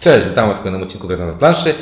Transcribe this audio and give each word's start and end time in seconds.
Cześć, 0.00 0.26
witam 0.26 0.48
Was 0.48 0.58
w 0.58 0.60
kolejnym 0.60 0.82
odcinku 0.82 1.08
Grata 1.08 1.26
na 1.26 1.32
planszy. 1.32 1.74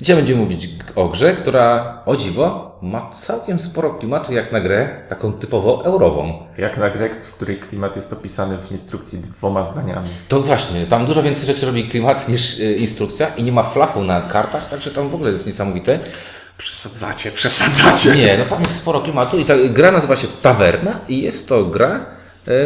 Dzisiaj 0.00 0.16
będziemy 0.16 0.40
mówić 0.40 0.68
o 0.94 1.08
grze, 1.08 1.32
która, 1.34 1.98
o 2.06 2.16
dziwo, 2.16 2.78
ma 2.82 3.10
całkiem 3.10 3.58
sporo 3.58 3.90
klimatu 3.90 4.32
jak 4.32 4.52
na 4.52 4.60
grę 4.60 5.02
taką 5.08 5.32
typowo 5.32 5.84
eurową. 5.84 6.46
Jak 6.58 6.78
na 6.78 6.90
grę, 6.90 7.10
w 7.20 7.32
której 7.32 7.60
klimat 7.60 7.96
jest 7.96 8.12
opisany 8.12 8.58
w 8.58 8.72
instrukcji 8.72 9.18
dwoma 9.18 9.64
zdaniami. 9.64 10.08
To 10.28 10.40
właśnie, 10.40 10.86
tam 10.86 11.06
dużo 11.06 11.22
więcej 11.22 11.46
rzeczy 11.46 11.66
robi 11.66 11.88
klimat 11.88 12.28
niż 12.28 12.58
y, 12.58 12.74
instrukcja 12.74 13.26
i 13.28 13.42
nie 13.42 13.52
ma 13.52 13.62
flafu 13.62 14.04
na 14.04 14.20
kartach, 14.20 14.68
także 14.68 14.90
tam 14.90 15.08
w 15.08 15.14
ogóle 15.14 15.30
jest 15.30 15.46
niesamowite. 15.46 15.98
Przesadzacie, 16.58 17.30
przesadzacie. 17.30 18.10
Nie, 18.16 18.38
no 18.38 18.44
tam 18.44 18.62
jest 18.62 18.74
sporo 18.74 19.00
klimatu 19.00 19.38
i 19.38 19.44
ta 19.44 19.54
gra 19.68 19.92
nazywa 19.92 20.16
się 20.16 20.26
Taverna 20.42 20.98
i 21.08 21.22
jest 21.22 21.48
to 21.48 21.64
gra, 21.64 22.06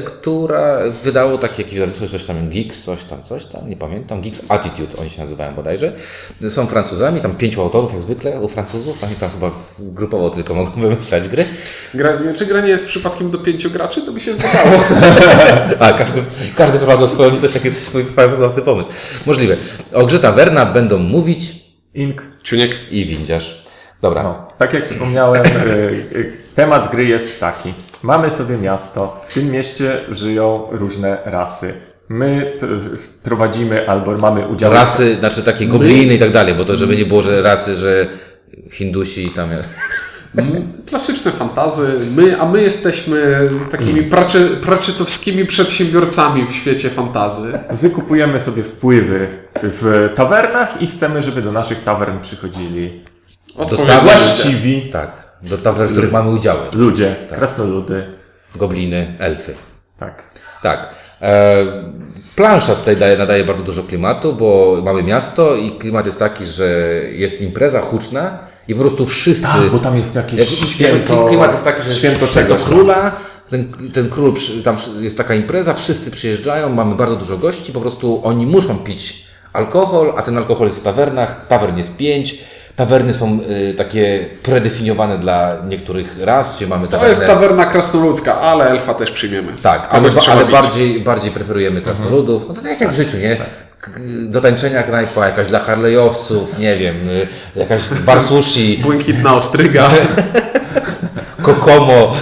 która 0.04 0.78
wydało 1.04 1.38
takie 1.38 1.62
jakieś 1.62 1.92
coś, 1.92 2.10
coś 2.10 2.24
tam 2.24 2.48
Geeks, 2.48 2.82
coś 2.82 3.04
tam, 3.04 3.22
coś 3.22 3.46
tam, 3.46 3.70
nie 3.70 3.76
pamiętam, 3.76 4.20
Geeks 4.20 4.42
Attitude 4.48 4.96
oni 4.96 5.10
się 5.10 5.20
nazywają 5.20 5.54
bodajże. 5.54 5.92
Są 6.48 6.66
Francuzami, 6.66 7.20
tam 7.20 7.36
pięciu 7.36 7.62
autorów 7.62 7.92
jak 7.92 8.02
zwykle 8.02 8.40
u 8.40 8.48
Francuzów, 8.48 9.04
oni 9.04 9.14
tam 9.14 9.30
chyba 9.30 9.50
grupowo 9.78 10.30
tylko 10.30 10.54
mogą 10.54 10.70
wymyślać 10.88 11.28
gry. 11.28 11.44
Gra, 11.94 12.12
czy 12.36 12.46
gra 12.46 12.60
nie 12.60 12.68
jest 12.68 12.86
przypadkiem 12.86 13.30
do 13.30 13.38
pięciu 13.38 13.70
graczy, 13.70 14.02
to 14.02 14.12
by 14.12 14.20
się 14.20 14.34
zgadzało. 14.34 14.80
A, 15.78 15.92
każdy, 15.92 16.22
każdy 16.56 16.78
prowadza 16.78 17.08
swoją 17.08 17.40
coś, 17.40 17.54
jak 17.54 17.64
jest 17.64 17.86
swój 17.86 18.02
własny 18.04 18.62
pomysł. 18.62 18.88
Możliwe. 19.26 19.56
O 19.92 20.06
grze 20.06 20.18
Taverna 20.18 20.66
będą 20.66 20.98
mówić 20.98 21.54
Ink. 21.94 22.22
Ciuniek. 22.42 22.76
i 22.90 23.04
windziarz. 23.04 23.62
Dobra. 24.02 24.22
No, 24.22 24.48
tak 24.58 24.72
jak 24.72 24.86
wspomniałem, 24.86 25.46
y, 25.46 25.48
y, 26.16 26.32
temat 26.54 26.90
gry 26.90 27.04
jest 27.04 27.40
taki. 27.40 27.74
Mamy 28.02 28.30
sobie 28.30 28.58
miasto, 28.58 29.20
w 29.26 29.34
tym 29.34 29.50
mieście 29.50 30.00
żyją 30.10 30.66
różne 30.70 31.18
rasy. 31.24 31.74
My 32.08 32.52
prowadzimy 33.22 33.88
albo 33.88 34.18
mamy 34.18 34.48
udział 34.48 34.72
Rasy, 34.72 35.14
znaczy 35.14 35.42
takie 35.42 35.66
gobliny 35.66 36.14
i 36.14 36.18
tak 36.18 36.30
dalej, 36.30 36.54
bo 36.54 36.64
to 36.64 36.76
żeby 36.76 36.96
nie 36.96 37.06
było, 37.06 37.22
że 37.22 37.42
rasy, 37.42 37.76
że 37.76 38.06
Hindusi 38.70 39.26
i 39.26 39.30
tam 39.30 39.52
jest. 39.52 39.68
Klasyczne 40.86 41.32
fantazy. 41.32 41.98
My, 42.16 42.40
a 42.40 42.46
my 42.46 42.62
jesteśmy 42.62 43.48
takimi 43.70 44.02
praczy, 44.02 44.48
praczytowskimi 44.62 45.44
przedsiębiorcami 45.44 46.46
w 46.46 46.52
świecie 46.52 46.90
fantazy. 46.90 47.58
Wykupujemy 47.70 48.40
sobie 48.40 48.62
wpływy 48.62 49.28
w 49.62 50.10
tawernach 50.14 50.82
i 50.82 50.86
chcemy, 50.86 51.22
żeby 51.22 51.42
do 51.42 51.52
naszych 51.52 51.82
tawern 51.82 52.20
przychodzili 52.20 53.04
Odpowiednio. 53.56 53.94
tawer- 53.94 54.02
właściwi 54.02 54.82
Tak, 54.92 55.10
do 55.42 55.58
tawer, 55.58 55.88
w 55.88 55.92
których 55.92 56.12
mamy 56.12 56.30
udziały. 56.30 56.60
ludzie, 56.72 57.16
krasnoludy. 57.28 58.04
Gobliny, 58.56 59.14
elfy. 59.18 59.54
Tak. 59.98 60.22
Tak. 60.62 60.88
E, 61.22 61.56
plansza 62.36 62.74
tutaj 62.74 62.96
daje, 62.96 63.16
nadaje 63.18 63.44
bardzo 63.44 63.62
dużo 63.62 63.82
klimatu, 63.82 64.32
bo 64.32 64.76
mamy 64.84 65.02
miasto 65.02 65.56
i 65.56 65.70
klimat 65.70 66.06
jest 66.06 66.18
taki, 66.18 66.44
że 66.44 66.68
jest 67.12 67.42
impreza 67.42 67.80
huczna 67.80 68.38
i 68.68 68.74
po 68.74 68.80
prostu 68.80 69.06
wszyscy... 69.06 69.42
Tak, 69.42 69.70
bo 69.70 69.78
tam 69.78 69.96
jest 69.96 70.14
jakieś 70.14 70.40
Jak, 70.40 70.48
święto. 70.68 71.24
klimat 71.26 71.52
jest 71.52 71.64
taki, 71.64 71.82
że 71.82 71.94
święto 71.94 72.26
święto 72.26 72.54
tam. 72.54 72.64
króla, 72.64 73.12
ten, 73.50 73.72
ten 73.92 74.08
król, 74.10 74.34
tam 74.64 74.76
jest 75.00 75.18
taka 75.18 75.34
impreza, 75.34 75.74
wszyscy 75.74 76.10
przyjeżdżają, 76.10 76.68
mamy 76.68 76.94
bardzo 76.94 77.16
dużo 77.16 77.36
gości, 77.36 77.72
po 77.72 77.80
prostu 77.80 78.20
oni 78.24 78.46
muszą 78.46 78.78
pić 78.78 79.26
alkohol, 79.52 80.12
a 80.16 80.22
ten 80.22 80.36
alkohol 80.38 80.66
jest 80.66 80.80
w 80.80 80.82
tawernach, 80.82 81.46
tawern 81.48 81.78
jest 81.78 81.96
pięć, 81.96 82.38
tawerny 82.76 83.14
są 83.14 83.38
y, 83.70 83.74
takie 83.74 84.26
predefiniowane 84.42 85.18
dla 85.18 85.56
niektórych 85.68 86.16
ras, 86.20 86.56
gdzie 86.56 86.66
mamy 86.66 86.86
To 86.86 86.90
tawernę... 86.90 87.08
jest 87.08 87.26
tawerna 87.26 87.66
krasnoludzka, 87.66 88.40
ale 88.40 88.70
elfa 88.70 88.94
też 88.94 89.10
przyjmiemy. 89.10 89.52
Tak, 89.62 89.88
ale, 89.90 90.10
ale 90.30 90.44
bardziej, 90.44 91.00
bardziej 91.00 91.30
preferujemy 91.30 91.80
krasnoludów. 91.80 92.48
No 92.48 92.54
to 92.54 92.62
tak 92.62 92.80
jak 92.80 92.90
w 92.90 92.96
życiu, 92.96 93.16
nie? 93.16 93.36
Do 94.28 94.40
tańczenia 94.40 94.82
knajpa, 94.82 95.26
jakaś 95.26 95.48
dla 95.48 95.58
harlejowców, 95.58 96.58
nie 96.58 96.76
wiem, 96.76 96.96
y, 97.08 97.26
jakaś 97.56 97.88
bar 97.90 98.20
sushi, 98.20 98.78
Błękitna 98.82 99.34
ostryga. 99.34 99.90
kokomo. 101.54 102.12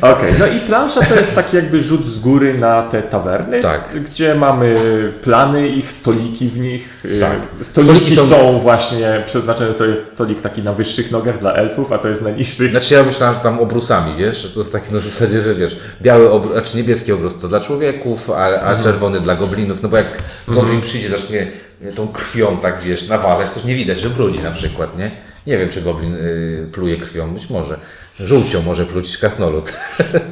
Okej, 0.00 0.34
no 0.38 0.46
i 0.46 0.60
plansza 0.60 1.00
to 1.02 1.14
jest 1.14 1.34
taki 1.34 1.56
jakby 1.56 1.82
rzut 1.82 2.06
z 2.06 2.18
góry 2.18 2.58
na 2.58 2.82
te 2.82 3.02
tawerny, 3.02 3.60
Tak. 3.60 3.88
gdzie 4.04 4.34
mamy 4.34 4.76
plany, 5.22 5.68
ich 5.68 5.90
stoliki 5.90 6.48
w 6.48 6.58
nich. 6.58 7.02
Tak. 7.20 7.38
Stoliki, 7.64 7.94
Stoliki 7.94 8.16
są- 8.16 8.24
są... 8.36 8.58
właśnie 8.58 9.22
przeznaczone, 9.26 9.74
to 9.74 9.86
jest 9.86 10.12
stolik 10.12 10.40
taki 10.40 10.62
na 10.62 10.72
wyższych 10.72 11.10
nogach 11.10 11.38
dla 11.38 11.52
elfów, 11.52 11.92
a 11.92 11.98
to 11.98 12.08
jest 12.08 12.22
na 12.22 12.30
niższych. 12.30 12.70
Znaczy 12.70 12.94
ja 12.94 13.02
myślałem, 13.02 13.34
że 13.34 13.40
tam 13.40 13.60
obrusami, 13.60 14.14
wiesz, 14.18 14.42
że 14.42 14.48
to 14.48 14.60
jest 14.60 14.72
takie 14.72 14.92
na 14.92 15.00
zasadzie, 15.00 15.40
że 15.40 15.54
wiesz, 15.54 15.76
biały 16.02 16.30
obrus, 16.30 16.52
znaczy 16.52 16.76
niebieski 16.76 17.12
obrus 17.12 17.38
to 17.38 17.48
dla 17.48 17.60
człowieków, 17.60 18.30
a, 18.30 18.34
a 18.44 18.48
Mhm. 18.48 18.82
czerwony 18.82 19.20
dla 19.20 19.36
goblinów, 19.36 19.82
no 19.82 19.88
bo 19.88 19.96
jak 19.96 20.06
goblin 20.48 20.80
przyjdzie, 20.80 21.08
zacznie 21.08 21.46
tą 21.94 22.08
krwią 22.08 22.56
tak, 22.56 22.80
wiesz, 22.80 23.08
nawalać, 23.08 23.48
to 23.48 23.54
już 23.54 23.64
nie 23.64 23.74
widać, 23.74 24.00
że 24.00 24.10
brudzi 24.10 24.38
na 24.38 24.50
przykład, 24.50 24.98
nie? 24.98 25.10
Nie 25.46 25.58
wiem, 25.58 25.68
czy 25.68 25.82
goblin 25.82 26.14
y, 26.14 26.68
pluje 26.72 26.96
krwią, 26.96 27.34
być 27.34 27.50
może. 27.50 27.78
Żółcią 28.20 28.62
może 28.62 28.86
pluć 28.86 29.18
kasnolud. 29.18 29.72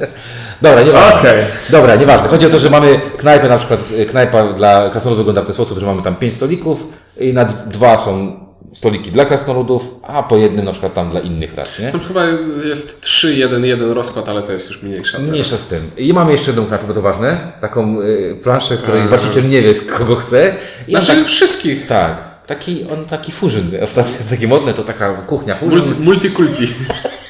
Dobra, 0.61 0.81
nieważne. 0.83 1.19
Okej. 1.19 1.43
Dobra, 1.69 1.95
nieważne. 1.95 2.27
Chodzi 2.27 2.45
o 2.45 2.49
to, 2.49 2.59
że 2.59 2.69
mamy 2.69 3.01
knajpę, 3.17 3.49
na 3.49 3.57
przykład 3.57 3.79
knajpa 4.09 4.53
dla 4.53 4.89
krasnoludów 4.89 5.25
wygląda 5.25 5.41
w 5.41 5.45
ten 5.45 5.53
sposób, 5.53 5.79
że 5.79 5.85
mamy 5.85 6.01
tam 6.01 6.15
pięć 6.15 6.33
stolików 6.33 6.87
i 7.19 7.33
na 7.33 7.45
dwa 7.45 7.97
są 7.97 8.39
stoliki 8.73 9.11
dla 9.11 9.25
krasnoludów, 9.25 9.95
a 10.03 10.23
po 10.23 10.37
jednym 10.37 10.65
na 10.65 10.71
przykład 10.71 10.93
tam 10.93 11.09
dla 11.09 11.19
innych 11.19 11.55
ras, 11.55 11.79
nie? 11.79 11.91
Tam 11.91 12.01
chyba 12.01 12.25
jest 12.65 13.01
3-1-1 13.03 13.93
rozkład, 13.93 14.29
ale 14.29 14.41
to 14.41 14.51
jest 14.51 14.69
już 14.69 14.83
mniejsza. 14.83 15.19
Mniejsza 15.19 15.55
z 15.55 15.65
tym. 15.65 15.91
I 15.97 16.13
mamy 16.13 16.31
jeszcze 16.31 16.51
jedną 16.51 16.65
knajpę, 16.65 16.87
bo 16.87 16.93
to 16.93 17.01
ważne, 17.01 17.51
taką 17.61 18.01
y, 18.01 18.37
planszę, 18.43 18.77
której 18.77 19.07
właściciel 19.07 19.49
nie 19.49 19.61
wie, 19.61 19.73
z 19.73 19.81
kogo 19.91 20.15
chce. 20.15 20.55
I 20.87 20.91
Znaczy 20.91 21.15
tak, 21.15 21.25
wszystkich. 21.25 21.87
tak, 21.87 22.28
taki, 22.49 22.85
on 22.89 23.05
taki 23.05 23.31
furzyn, 23.31 23.71
ostatnio 23.81 24.29
takie 24.29 24.47
modne, 24.47 24.73
to 24.73 24.83
taka 24.83 25.13
kuchnia 25.13 25.55
furzyn. 25.55 25.79
Multi, 25.79 26.01
multikulti. 26.03 26.67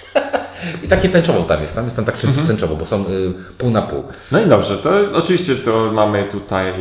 I 0.84 0.88
takie 0.88 1.10
tęczowo 1.10 1.44
tam 1.44 1.62
jest, 1.62 1.76
tam 1.76 1.86
jest 1.86 1.96
tam 1.96 2.06
tak 2.06 2.26
mhm. 2.26 2.48
tęczowo, 2.48 2.76
bo 2.76 2.86
są 2.86 3.02
y, 3.02 3.34
pół 3.58 3.70
na 3.72 3.82
pół. 3.82 4.04
No 4.32 4.42
i 4.42 4.46
dobrze, 4.46 4.78
to 4.78 4.92
oczywiście 5.14 5.56
to 5.56 5.92
mamy 5.92 6.26
tutaj. 6.26 6.74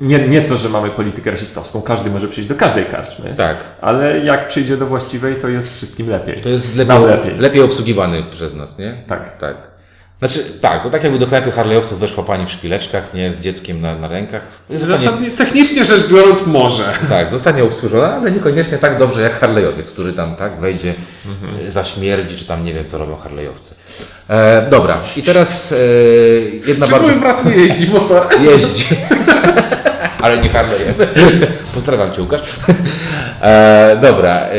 Nie, 0.00 0.28
nie 0.28 0.40
to, 0.40 0.56
że 0.56 0.68
mamy 0.68 0.90
politykę 0.90 1.30
rasistowską, 1.30 1.82
każdy 1.82 2.10
może 2.10 2.28
przyjść 2.28 2.48
do 2.48 2.54
każdej 2.54 2.84
karczmy. 2.84 3.32
Tak. 3.32 3.56
Ale 3.80 4.18
jak 4.18 4.48
przyjdzie 4.48 4.76
do 4.76 4.86
właściwej, 4.86 5.36
to 5.36 5.48
jest 5.48 5.74
wszystkim 5.74 6.10
lepiej. 6.10 6.40
To 6.40 6.48
jest 6.48 6.76
lepiej, 6.76 6.94
Nam 6.94 7.04
lepiej. 7.04 7.38
lepiej 7.38 7.62
obsługiwany 7.62 8.22
przez 8.30 8.54
nas, 8.54 8.78
nie? 8.78 9.02
Tak. 9.06 9.38
Tak. 9.38 9.73
Znaczy, 10.24 10.44
tak, 10.60 10.82
to 10.82 10.90
tak 10.90 11.02
jakby 11.02 11.18
do 11.18 11.26
knajpy 11.26 11.50
Harley'owców 11.50 11.94
weszła 11.94 12.24
pani 12.24 12.46
w 12.46 12.50
szpileczkach, 12.50 13.14
nie, 13.14 13.32
z 13.32 13.40
dzieckiem 13.40 13.80
na, 13.80 13.94
na 13.94 14.08
rękach. 14.08 14.42
Zostanie, 14.70 14.86
Zasadnie, 14.98 15.30
technicznie 15.30 15.84
rzecz 15.84 16.08
biorąc 16.08 16.46
może. 16.46 16.84
tak, 17.08 17.30
zostanie 17.30 17.64
obsłużona, 17.64 18.14
ale 18.16 18.30
niekoniecznie 18.30 18.78
tak 18.78 18.98
dobrze 18.98 19.22
jak 19.22 19.40
Harley'owiec, 19.40 19.82
który 19.92 20.12
tam, 20.12 20.36
tak, 20.36 20.60
wejdzie, 20.60 20.94
Mhm. 21.26 21.68
e, 21.68 21.70
zaśmierdzi, 21.72 22.36
czy 22.36 22.44
tam 22.46 22.64
nie 22.64 22.72
wiem, 22.74 22.84
co 22.86 22.98
robią 22.98 23.16
Harley'owcy. 23.16 23.74
E, 24.28 24.66
dobra, 24.70 24.98
i 25.16 25.22
teraz 25.22 25.72
e, 25.72 25.76
jedna 26.66 26.86
Czy 26.86 26.92
bardzo... 26.92 27.06
twój 27.08 27.20
brat 27.20 27.44
nie 27.44 27.56
jeździ 27.56 27.88
motorem? 27.90 28.44
Jeździ. 28.44 28.86
Ale 30.24 30.38
nie 30.38 30.48
Harley'em. 30.50 30.92
Pozdrawiam 31.74 32.12
Cię, 32.12 32.22
Łukasz. 32.22 32.40
E, 33.42 33.98
dobra. 34.02 34.30
E, 34.40 34.54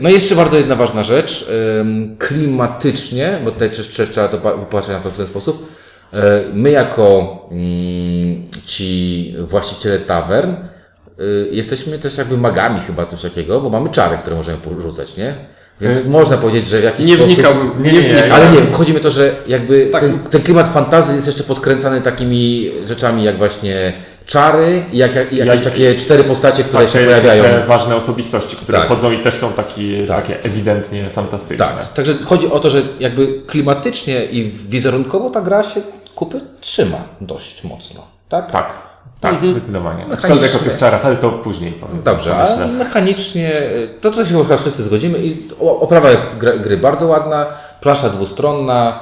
no 0.00 0.08
i 0.10 0.12
jeszcze 0.12 0.34
bardzo 0.36 0.56
jedna 0.56 0.76
ważna 0.76 1.02
rzecz. 1.02 1.48
E, 1.50 2.16
klimatycznie, 2.18 3.38
bo 3.44 3.50
tutaj 3.50 3.70
też, 3.70 3.88
też 3.88 4.10
trzeba 4.10 4.28
to 4.28 4.38
pa- 4.38 4.50
popatrzeć 4.50 4.92
na 4.92 5.00
to 5.00 5.10
w 5.10 5.16
ten 5.16 5.26
sposób. 5.26 5.68
E, 6.12 6.40
my 6.54 6.70
jako 6.70 7.38
mm, 7.50 8.42
ci 8.66 9.34
właściciele 9.38 9.98
tawern 9.98 10.50
e, 10.50 11.22
jesteśmy 11.50 11.98
też 11.98 12.18
jakby 12.18 12.38
magami 12.38 12.80
chyba 12.86 13.06
coś 13.06 13.22
takiego, 13.22 13.60
bo 13.60 13.70
mamy 13.70 13.90
czary, 13.90 14.18
które 14.18 14.36
możemy 14.36 14.58
porzucać, 14.58 15.16
nie? 15.16 15.34
Więc 15.80 16.04
można 16.06 16.36
powiedzieć, 16.36 16.68
że 16.68 16.78
w 16.78 16.84
jakiś 16.84 17.06
Nie 17.06 17.14
sposób... 17.16 17.34
wnikałbym, 17.34 17.70
nie, 17.82 17.92
Nie, 17.92 18.00
nie, 18.00 18.08
wnikałbym. 18.08 18.32
Ale 18.32 18.50
nie, 18.50 18.72
chodzi 18.72 18.92
mi 18.92 18.98
o 18.98 19.02
to, 19.02 19.10
że 19.10 19.32
jakby 19.46 19.86
Tak. 19.92 20.00
ten, 20.00 20.18
ten 20.18 20.42
klimat 20.42 20.68
fantazji 20.68 21.14
jest 21.14 21.26
jeszcze 21.26 21.44
podkręcany 21.44 22.00
takimi 22.00 22.70
rzeczami 22.86 23.24
jak 23.24 23.38
właśnie 23.38 23.92
czary 24.26 24.84
i 24.92 24.96
jak, 24.98 25.12
i 25.32 25.36
jakieś 25.36 25.54
Jak- 25.54 25.60
takie 25.64 25.94
cztery 25.94 26.24
postacie, 26.24 26.64
które 26.64 26.88
się 26.88 26.92
Takie- 26.92 27.04
pojawiają. 27.04 27.42
Te 27.42 27.64
ważne 27.66 27.96
osobistości, 27.96 28.56
które 28.56 28.78
Tak. 28.78 28.88
chodzą 28.88 29.10
i 29.12 29.18
też 29.18 29.34
są 29.34 29.52
taki, 29.52 30.06
Tak. 30.06 30.22
takie 30.26 30.42
ewidentnie 30.44 31.10
fantastyczne. 31.10 31.66
Tak, 31.66 31.92
także 31.92 32.14
chodzi 32.26 32.50
o 32.50 32.58
to, 32.60 32.70
że 32.70 32.82
jakby 33.00 33.42
klimatycznie 33.46 34.24
i 34.24 34.44
wizerunkowo 34.68 35.30
ta 35.30 35.40
gra 35.40 35.64
się 35.64 35.80
kupy 36.14 36.40
trzyma 36.60 36.98
dość 37.20 37.64
mocno. 37.64 38.06
Tak? 38.28 38.50
Tak, 38.52 38.78
tak, 39.20 39.44
zdecydowanie. 39.44 39.98
Mechanicznie. 40.06 40.30
Aczkolwiek 40.30 40.54
o 40.54 40.58
tych 40.58 40.76
czarach, 40.76 41.06
ale 41.06 41.16
to 41.16 41.30
później 41.30 41.72
powiem. 41.72 42.02
Dobrze, 42.02 42.30
co 42.30 42.36
a 42.36 42.42
myślę. 42.42 42.66
mechanicznie 42.66 43.52
y, 43.56 43.88
to, 44.00 44.10
to 44.10 44.24
się 44.26 44.42
chyba 44.42 44.56
wszyscy 44.56 44.82
zgodzimy 44.82 45.18
i 45.18 45.36
oprawa 45.60 46.10
jest 46.10 46.38
gry, 46.38 46.76
bardzo 46.76 47.06
ładna, 47.06 47.46
plasza 47.80 48.08
dwustronna, 48.08 49.00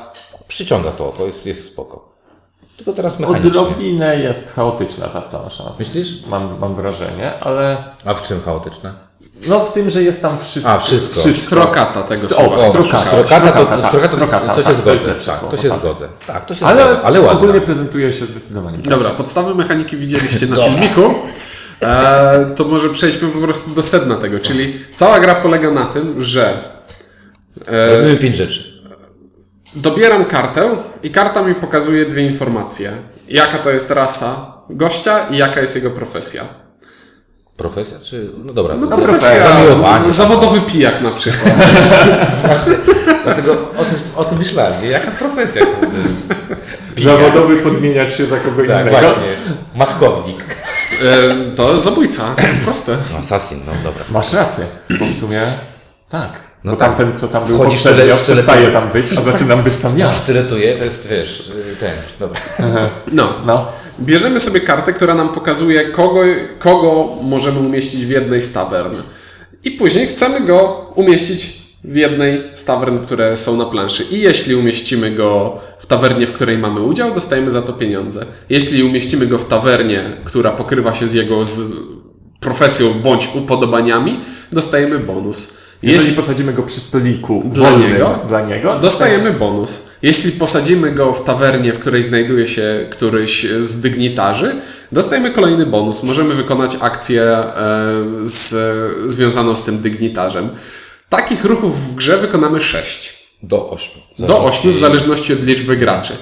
przyciąga 0.48 0.90
to, 0.90 1.14
to 1.18 1.26
jest, 1.26 1.46
jest 1.46 1.66
spoko. 1.72 2.11
Tylko 2.84 2.92
teraz 2.96 3.18
mechanicznie. 3.20 3.50
Odrobinę 3.60 4.16
jest 4.16 4.52
chaotyczna 4.52 5.06
ta 5.08 5.20
plansza. 5.20 5.72
Myślisz? 5.78 6.26
Mam, 6.26 6.58
mam 6.58 6.74
wrażenie, 6.74 7.38
ale 7.40 7.76
A 8.04 8.14
w 8.14 8.22
czym 8.22 8.40
chaotyczne? 8.42 8.92
no 9.48 9.60
w 9.60 9.72
tym, 9.72 9.90
że 9.90 10.02
jest 10.02 10.22
tam 10.22 10.38
wszystko. 10.38 10.72
A, 10.72 10.78
wszystko. 10.78 11.20
Strokata 11.32 12.02
tego 12.02 12.26
O, 12.26 12.30
słowa. 12.30 12.54
o, 12.56 12.68
strokata. 12.68 13.00
Strokata, 13.00 13.40
to, 13.40 13.48
Strokata, 13.52 13.76
tak, 13.82 13.88
strokata, 13.88 14.08
strokata, 14.16 14.54
to 14.54 14.62
się 14.62 14.66
tak, 14.68 14.76
to 14.76 14.82
zgodzę. 14.82 15.06
lepsze 15.06 15.30
Tak, 15.30 15.50
to 15.50 15.56
się 15.56 15.68
tak. 15.68 15.78
zgodzę. 15.78 16.08
Tak, 16.26 16.44
to 16.44 16.54
się 16.54 16.66
Ale, 16.66 16.82
zgodzę. 16.82 17.00
Ale 17.02 17.20
ładna. 17.20 17.38
ogólnie 17.38 17.60
prezentuje 17.60 18.12
się 18.12 18.26
zdecydowanie. 18.26 18.78
Dobra, 18.78 19.10
podstawy 19.10 19.54
mechaniki 19.54 19.96
widzieliście 19.96 20.46
na 20.46 20.56
filmiku. 20.56 21.02
E, 21.82 22.46
to 22.56 22.64
może 22.64 22.90
przejdźmy 22.90 23.28
po 23.28 23.38
prostu 23.38 23.70
do 23.70 23.82
sedna 23.82 24.14
tego, 24.16 24.38
czyli 24.40 24.74
cała 24.94 25.20
gra 25.20 25.34
polega 25.34 25.70
na 25.70 25.84
tym, 25.84 26.22
że 26.22 26.58
Robimy 27.96 28.16
pięć 28.16 28.36
rzeczy. 28.36 28.71
Dobieram 29.74 30.24
kartę 30.24 30.76
i 31.02 31.10
karta 31.10 31.42
mi 31.42 31.54
pokazuje 31.54 32.06
dwie 32.06 32.26
informacje. 32.26 32.92
Jaka 33.28 33.58
to 33.58 33.70
jest 33.70 33.90
rasa 33.90 34.36
gościa 34.70 35.26
i 35.28 35.36
jaka 35.36 35.60
jest 35.60 35.74
jego 35.74 35.90
profesja. 35.90 36.42
Profesja 37.56 37.98
czy... 38.02 38.30
No 38.44 38.52
dobra. 38.52 38.74
No, 38.76 38.86
to- 38.86 38.96
profesja, 38.96 39.48
Zamiłowanie. 39.52 40.10
zawodowy 40.10 40.60
pijak 40.60 41.00
na 41.00 41.10
przykład. 41.10 41.52
Dlatego 43.24 43.52
o 43.52 43.84
tym, 43.84 43.98
o 44.16 44.24
tym 44.24 44.38
myślałem. 44.38 44.82
nie? 44.82 44.88
Jaka 44.88 45.10
profesja? 45.10 45.66
kurde? 45.66 45.96
Zawodowy 47.02 47.56
podmieniacz 47.56 48.12
się 48.16 48.26
za 48.26 48.36
kogo 48.36 48.56
Tak, 48.66 48.66
innego. 48.80 48.90
właśnie. 48.90 49.22
Maskownik. 49.74 50.44
E, 51.04 51.54
to 51.56 51.78
zabójca, 51.78 52.22
proste. 52.64 52.96
No, 53.12 53.18
assassin, 53.18 53.60
no 53.66 53.72
dobra. 53.84 54.04
Masz 54.10 54.32
rację, 54.32 54.64
bo 55.00 55.06
w 55.06 55.14
sumie 55.14 55.52
tak. 56.08 56.51
No 56.64 56.72
bo 56.72 56.76
tak. 56.76 56.88
tamten, 56.88 57.16
co 57.16 57.28
tam 57.28 57.44
był 57.44 57.56
Wchodzisz 57.56 57.82
poprzednio, 57.82 58.02
tyle- 58.02 58.16
tyle- 58.16 58.34
przestaje 58.36 58.70
tam 58.70 58.88
być, 58.90 59.06
a 59.18 59.22
zaczynam 59.32 59.62
być 59.62 59.78
tam 59.78 59.98
ja. 59.98 60.12
Sztyletuje, 60.12 60.74
to 60.78 60.84
jest, 60.84 61.08
wiesz, 61.08 61.52
ten, 61.80 61.90
dobra. 62.20 62.40
No. 63.12 63.28
No. 63.46 63.66
Bierzemy 64.00 64.40
sobie 64.40 64.60
kartę, 64.60 64.92
która 64.92 65.14
nam 65.14 65.28
pokazuje, 65.28 65.84
kogo, 65.90 66.20
kogo 66.58 67.08
możemy 67.22 67.58
umieścić 67.58 68.06
w 68.06 68.10
jednej 68.10 68.40
z 68.40 68.52
tawern. 68.52 68.96
I 69.64 69.70
później 69.70 70.06
chcemy 70.06 70.40
go 70.40 70.86
umieścić 70.94 71.62
w 71.84 71.96
jednej 71.96 72.42
z 72.54 72.64
tawern, 72.64 72.98
które 72.98 73.36
są 73.36 73.56
na 73.56 73.64
planszy. 73.64 74.04
I 74.10 74.20
jeśli 74.20 74.54
umieścimy 74.54 75.10
go 75.10 75.60
w 75.78 75.86
tawernie, 75.86 76.26
w 76.26 76.32
której 76.32 76.58
mamy 76.58 76.80
udział, 76.80 77.14
dostajemy 77.14 77.50
za 77.50 77.62
to 77.62 77.72
pieniądze. 77.72 78.26
Jeśli 78.50 78.82
umieścimy 78.82 79.26
go 79.26 79.38
w 79.38 79.44
tawernie, 79.44 80.16
która 80.24 80.50
pokrywa 80.50 80.92
się 80.92 81.06
z 81.06 81.12
jego 81.12 81.44
z 81.44 81.72
profesją 82.40 82.92
bądź 83.02 83.28
upodobaniami, 83.34 84.20
dostajemy 84.52 84.98
bonus. 84.98 85.61
Jeżeli 85.82 86.16
posadzimy 86.16 86.52
go 86.52 86.62
przy 86.62 86.80
stoliku 86.80 87.42
Dla 87.52 87.70
wolnym 87.70 87.92
niego? 87.92 88.18
dla 88.28 88.40
niego, 88.40 88.78
Dostajemy 88.78 89.32
bonus. 89.32 89.90
Jeśli 90.02 90.32
posadzimy 90.32 90.90
go 90.92 91.12
w 91.12 91.24
tawernie, 91.24 91.72
w 91.72 91.78
której 91.78 92.02
znajduje 92.02 92.46
się 92.46 92.86
któryś 92.90 93.46
z 93.58 93.80
dygnitarzy, 93.80 94.56
dostajemy 94.92 95.30
kolejny 95.30 95.66
bonus. 95.66 96.02
Możemy 96.02 96.34
wykonać 96.34 96.76
akcję 96.80 97.22
e, 97.22 97.44
z, 98.20 98.54
związaną 99.12 99.56
z 99.56 99.64
tym 99.64 99.78
dygnitarzem. 99.78 100.50
Takich 101.08 101.44
ruchów 101.44 101.90
w 101.90 101.94
grze 101.94 102.18
wykonamy 102.18 102.60
6. 102.60 103.22
Do 103.42 103.70
ośmiu. 103.70 104.02
Do 104.18 104.44
8 104.44 104.72
w 104.72 104.78
zależności 104.78 105.32
od 105.32 105.44
liczby 105.44 105.76
graczy. 105.76 106.12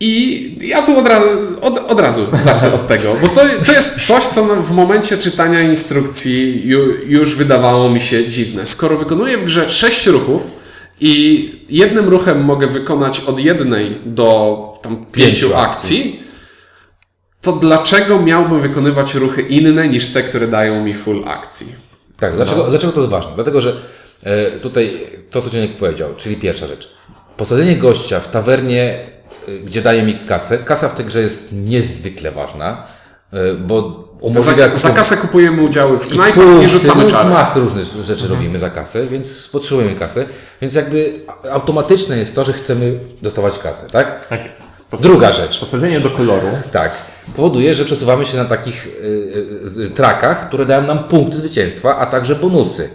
I 0.00 0.56
ja 0.60 0.82
tu 0.82 0.98
od 0.98 1.08
razu, 1.08 1.26
od, 1.60 1.92
od 1.92 2.00
razu 2.00 2.26
zacznę 2.40 2.74
od 2.74 2.86
tego, 2.86 3.14
bo 3.22 3.28
to, 3.28 3.40
to 3.66 3.72
jest 3.72 4.06
coś, 4.06 4.24
co 4.24 4.44
w 4.44 4.70
momencie 4.70 5.18
czytania 5.18 5.62
instrukcji 5.62 6.68
ju, 6.68 6.80
już 7.06 7.34
wydawało 7.34 7.90
mi 7.90 8.00
się 8.00 8.28
dziwne. 8.28 8.66
Skoro 8.66 8.96
wykonuję 8.96 9.38
w 9.38 9.44
grze 9.44 9.70
6 9.70 10.06
ruchów 10.06 10.42
i 11.00 11.52
jednym 11.68 12.08
ruchem 12.08 12.44
mogę 12.44 12.66
wykonać 12.66 13.20
od 13.20 13.40
jednej 13.40 14.00
do 14.06 14.58
tam 14.82 14.96
pięciu 14.96 15.12
Pięciu 15.12 15.56
akcji, 15.56 16.20
to 17.40 17.52
dlaczego 17.52 18.22
miałbym 18.22 18.60
wykonywać 18.60 19.14
ruchy 19.14 19.42
inne 19.42 19.88
niż 19.88 20.08
te, 20.08 20.22
które 20.22 20.48
dają 20.48 20.84
mi 20.84 20.94
full 20.94 21.24
akcji? 21.26 21.66
Tak, 22.16 22.36
dlaczego, 22.36 22.62
dlaczego 22.62 22.92
to 22.92 23.00
jest 23.00 23.10
ważne? 23.10 23.32
Dlatego, 23.34 23.60
że 23.60 23.76
e, 24.22 24.50
tutaj 24.50 25.06
to, 25.30 25.42
co 25.42 25.50
Cieniek 25.50 25.76
powiedział, 25.76 26.14
czyli 26.16 26.36
pierwsza 26.36 26.66
rzecz. 26.66 26.90
Posadzenie 27.36 27.76
gościa 27.76 28.20
w 28.20 28.30
tawernie, 28.30 28.98
gdzie 29.64 29.82
daje 29.82 30.02
mi 30.02 30.14
kasę. 30.14 30.58
Kasa 30.58 30.88
w 30.88 30.94
tej 30.94 31.06
grze 31.06 31.20
jest 31.20 31.52
niezwykle 31.52 32.32
ważna, 32.32 32.86
e, 33.32 33.54
bo 33.54 34.04
umożliwia... 34.20 34.68
Za, 34.68 34.76
za 34.76 34.90
kasę 34.90 35.16
kupujemy 35.16 35.62
udziały 35.62 35.98
w 35.98 36.08
knajpach 36.08 36.44
i, 36.44 36.46
punkty, 36.46 36.68
rzucamy 36.68 37.10
czary. 37.10 37.30
Masę 37.30 37.60
różnych 37.60 37.84
rzeczy 38.04 38.28
robimy 38.28 38.58
za 38.58 38.70
kasę, 38.70 39.06
więc 39.06 39.48
potrzebujemy 39.52 39.94
kasy. 39.94 40.26
Więc 40.62 40.74
jakby 40.74 41.20
automatyczne 41.50 42.18
jest 42.18 42.34
to, 42.34 42.44
że 42.44 42.52
chcemy 42.52 42.98
dostawać 43.22 43.58
kasę, 43.58 43.86
tak? 43.90 44.26
Tak 44.26 44.44
jest. 44.46 44.62
Pos- 44.90 45.00
Druga 45.00 45.32
rzecz. 45.32 45.60
Posadzenie 45.60 46.00
do 46.00 46.10
koloru. 46.10 46.48
Tak. 46.72 46.92
Powoduje, 47.36 47.74
że 47.74 47.84
przesuwamy 47.84 48.26
się 48.26 48.36
na 48.36 48.44
takich 48.44 48.86
y, 49.86 49.90
trakach, 49.94 50.48
które 50.48 50.66
dają 50.66 50.82
nam 50.82 50.98
punkty 51.04 51.36
zwycięstwa, 51.36 51.98
a 51.98 52.06
także 52.06 52.34
bonusy. 52.34 52.90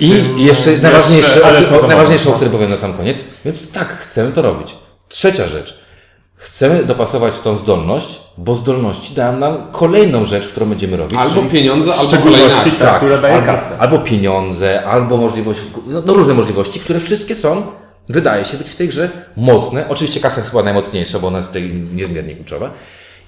I 0.00 0.08
jeszcze 0.44 0.70
jeszcze, 0.70 0.82
najważniejsze, 0.82 1.40
o, 1.82 1.86
najważniejsze, 1.86 2.30
o 2.30 2.32
którym 2.32 2.52
powiem 2.52 2.70
na 2.70 2.76
sam 2.76 2.92
koniec. 2.94 3.24
Więc 3.44 3.72
tak, 3.72 3.88
chcemy 3.88 4.32
to 4.32 4.42
robić. 4.42 4.76
Trzecia 5.08 5.46
rzecz. 5.48 5.78
Chcemy 6.36 6.84
dopasować 6.84 7.40
tą 7.40 7.58
zdolność, 7.58 8.20
bo 8.38 8.56
zdolności 8.56 9.14
dają 9.14 9.38
nam 9.38 9.72
kolejną 9.72 10.24
rzecz, 10.24 10.48
którą 10.48 10.66
będziemy 10.66 10.96
robić. 10.96 11.18
Albo 11.18 11.42
pieniądze, 11.42 11.92
W 11.92 12.00
albo 12.00 12.10
kolejne 12.16 12.36
szczególności 12.38 12.70
akcje. 12.70 12.86
ta, 12.86 12.96
która 12.96 13.18
daje 13.18 13.34
albo, 13.34 13.46
kasę. 13.46 13.78
albo 13.78 13.98
pieniądze, 13.98 14.84
albo 14.84 15.16
możliwość, 15.16 15.60
no, 15.86 16.02
no 16.06 16.14
różne 16.14 16.34
możliwości, 16.34 16.80
które 16.80 17.00
wszystkie 17.00 17.34
są, 17.34 17.66
wydaje 18.08 18.44
się 18.44 18.56
być 18.56 18.70
w 18.70 18.76
tej 18.76 18.88
grze 18.88 19.10
mocne. 19.36 19.88
Oczywiście 19.88 20.20
kasa 20.20 20.40
jest 20.40 20.50
chyba 20.50 20.62
najmocniejsza, 20.62 21.18
bo 21.18 21.28
ona 21.28 21.38
jest 21.38 21.48
tutaj 21.48 21.70
niezmiernie 21.94 22.34
kluczowa. 22.34 22.70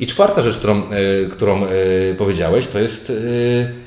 I 0.01 0.07
czwarta 0.07 0.43
rzecz, 0.43 0.57
którą, 0.57 0.83
y, 1.25 1.29
którą 1.33 1.67
y, 1.67 2.15
powiedziałeś, 2.19 2.67
to 2.67 2.79
jest 2.79 3.11
y, 3.11 3.87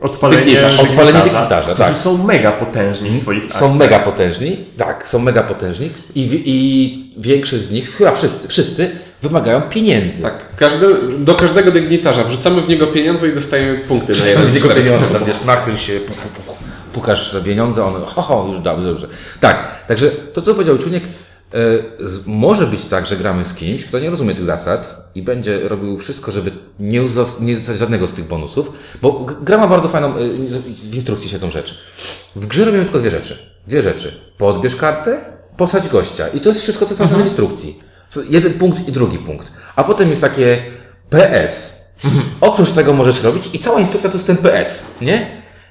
Odpalenie 0.00 0.44
Dygnitarz. 0.44 0.80
Odpalenie 0.80 1.12
dygnitarza, 1.22 1.24
dygnitarza, 1.24 1.74
którzy 1.74 1.88
tak. 1.88 1.96
są 1.96 2.24
mega 2.24 2.52
potężni 2.52 3.10
w 3.10 3.18
swoich 3.22 3.42
są 3.42 3.48
akcjach. 3.48 3.74
mega 3.78 3.98
potężni. 3.98 4.64
Tak, 4.76 5.08
są 5.08 5.18
mega 5.18 5.42
potężni. 5.42 5.90
I, 6.14 6.42
I 6.44 7.07
większość 7.18 7.64
z 7.64 7.70
nich, 7.70 7.96
chyba 7.96 8.12
wszyscy, 8.12 8.48
wszyscy 8.48 8.90
wymagają 9.22 9.62
pieniędzy. 9.62 10.22
Tak, 10.22 10.56
każdy, 10.56 10.86
do 11.18 11.34
każdego 11.34 11.70
dygnitarza 11.70 12.24
wrzucamy 12.24 12.62
w 12.62 12.68
niego 12.68 12.86
pieniądze 12.86 13.28
i 13.28 13.34
dostajemy 13.34 13.78
punkty 13.78 14.12
na 14.12 14.26
jeden 14.26 14.50
z 14.50 14.58
czterech 14.58 14.84
pieniądze, 14.84 15.14
tam 15.14 15.24
wiesz, 15.24 15.44
nachyl 15.44 15.76
się, 15.76 16.00
pu, 16.00 16.12
pu, 16.12 16.28
pu, 16.42 16.54
pukasz 16.92 17.36
pieniądze, 17.44 17.84
on, 17.84 17.94
ho, 18.04 18.22
ho, 18.22 18.48
już 18.52 18.60
dobrze, 18.60 18.88
dobrze. 18.88 19.08
Tak, 19.40 19.84
także 19.86 20.10
to, 20.10 20.42
co 20.42 20.54
powiedział 20.54 20.78
Czuniek, 20.78 21.04
e, 21.04 21.08
może 22.26 22.66
być 22.66 22.84
tak, 22.84 23.06
że 23.06 23.16
gramy 23.16 23.44
z 23.44 23.54
kimś, 23.54 23.84
kto 23.84 23.98
nie 23.98 24.10
rozumie 24.10 24.34
tych 24.34 24.46
zasad 24.46 25.10
i 25.14 25.22
będzie 25.22 25.68
robił 25.68 25.98
wszystko, 25.98 26.32
żeby 26.32 26.50
nie, 26.80 27.02
uzos- 27.02 27.40
nie 27.40 27.56
dostać 27.56 27.78
żadnego 27.78 28.08
z 28.08 28.12
tych 28.12 28.24
bonusów, 28.24 28.72
bo 29.02 29.26
gra 29.42 29.58
ma 29.58 29.66
bardzo 29.68 29.88
fajną, 29.88 30.08
e, 30.16 30.18
w 30.90 30.94
instrukcji 30.94 31.30
się 31.30 31.38
tą 31.38 31.50
rzecz. 31.50 31.78
W 32.36 32.46
grze 32.46 32.64
robimy 32.64 32.84
tylko 32.84 32.98
dwie 32.98 33.10
rzeczy. 33.10 33.38
Dwie 33.66 33.82
rzeczy. 33.82 34.20
Podbierz 34.38 34.76
kartę, 34.76 35.37
posadź 35.58 35.88
gościa. 35.88 36.28
I 36.28 36.40
to 36.40 36.48
jest 36.48 36.62
wszystko, 36.62 36.84
co 36.84 36.90
jest 36.90 37.00
napisane 37.00 37.22
w 37.24 37.26
instrukcji. 37.26 37.80
Jeden 38.30 38.52
punkt 38.54 38.88
i 38.88 38.92
drugi 38.92 39.18
punkt. 39.18 39.52
A 39.76 39.84
potem 39.84 40.08
jest 40.08 40.20
takie 40.20 40.58
PS. 41.10 41.78
Oprócz 42.40 42.72
tego 42.72 42.92
możesz 42.92 43.22
robić 43.22 43.50
i 43.52 43.58
cała 43.58 43.80
instrukcja 43.80 44.10
to 44.10 44.16
jest 44.16 44.26
ten 44.26 44.36
PS, 44.36 44.84
nie? 45.00 45.26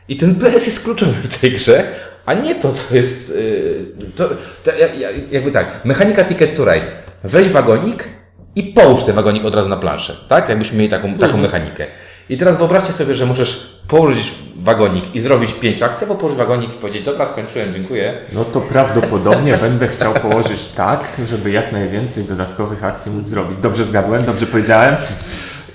I 0.10 0.16
ten 0.18 0.36
PS 0.36 0.66
jest 0.66 0.84
kluczowy 0.84 1.12
w 1.22 1.38
tej 1.38 1.52
grze, 1.52 1.84
a 2.26 2.34
nie 2.34 2.56
to, 2.56 2.74
co 2.74 2.96
jest. 2.96 3.30
Yy, 3.30 4.12
to, 4.16 4.30
to, 4.64 4.72
ja- 4.72 4.94
ja- 4.94 5.10
jakby 5.32 5.52
tak, 5.52 5.82
mechanika 5.86 6.26
Ticket 6.26 6.56
to 6.56 6.66
Ride. 6.74 6.92
Weź 7.24 7.50
wagonik 7.50 8.10
i 8.56 8.64
połóż 8.64 9.04
ten 9.04 9.16
wagonik 9.16 9.46
od 9.46 9.56
razu 9.56 9.70
na 9.70 9.78
planszę, 9.78 10.16
tak? 10.30 10.50
Jakbyśmy 10.50 10.78
mieli 10.78 10.90
taką, 10.90 11.14
taką 11.18 11.38
mechanikę. 11.38 11.86
I 12.30 12.38
teraz 12.38 12.58
wyobraźcie 12.58 12.94
sobie, 12.94 13.16
że 13.16 13.26
możesz 13.26 13.77
położyć 13.88 14.36
wagonik 14.56 15.16
i 15.16 15.20
zrobić 15.20 15.54
pięć 15.54 15.82
akcji, 15.82 16.04
albo 16.04 16.16
położyć 16.16 16.38
wagonik 16.38 16.70
i 16.70 16.74
powiedzieć, 16.78 17.04
dobra, 17.04 17.26
skończyłem, 17.26 17.74
dziękuję. 17.74 18.18
No 18.34 18.46
to 18.46 18.62
prawdopodobnie 18.62 19.58
będę 19.68 19.88
chciał 19.88 20.14
położyć 20.14 20.68
tak, 20.68 21.08
żeby 21.26 21.52
jak 21.52 21.72
najwięcej 21.72 22.24
dodatkowych 22.24 22.84
akcji 22.84 23.12
móc 23.12 23.26
zrobić. 23.26 23.60
Dobrze 23.60 23.86
zgadłem? 23.86 24.22
Dobrze 24.22 24.46
powiedziałem? 24.46 24.96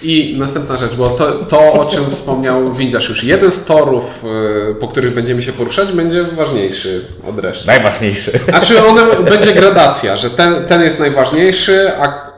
I 0.03 0.37
następna 0.39 0.77
rzecz, 0.77 0.97
bo 0.97 1.09
to, 1.09 1.33
to 1.33 1.73
o 1.73 1.85
czym 1.85 2.11
wspomniał 2.11 2.75
Windziarz 2.75 3.09
już. 3.09 3.25
Jeden 3.25 3.51
z 3.51 3.65
torów, 3.65 4.25
y, 4.71 4.75
po 4.75 4.89
których 4.89 5.15
będziemy 5.15 5.43
się 5.43 5.53
poruszać, 5.53 5.93
będzie 5.93 6.25
ważniejszy 6.25 7.05
od 7.29 7.39
reszty. 7.39 7.67
Najważniejsze. 7.67 8.33
Znaczy 8.49 8.87
one, 8.87 9.03
będzie 9.31 9.53
gradacja, 9.53 10.17
że 10.17 10.31
ten, 10.31 10.65
ten 10.67 10.83
jest 10.83 11.01
najważniejszy, 11.01 11.91
a 12.01 12.33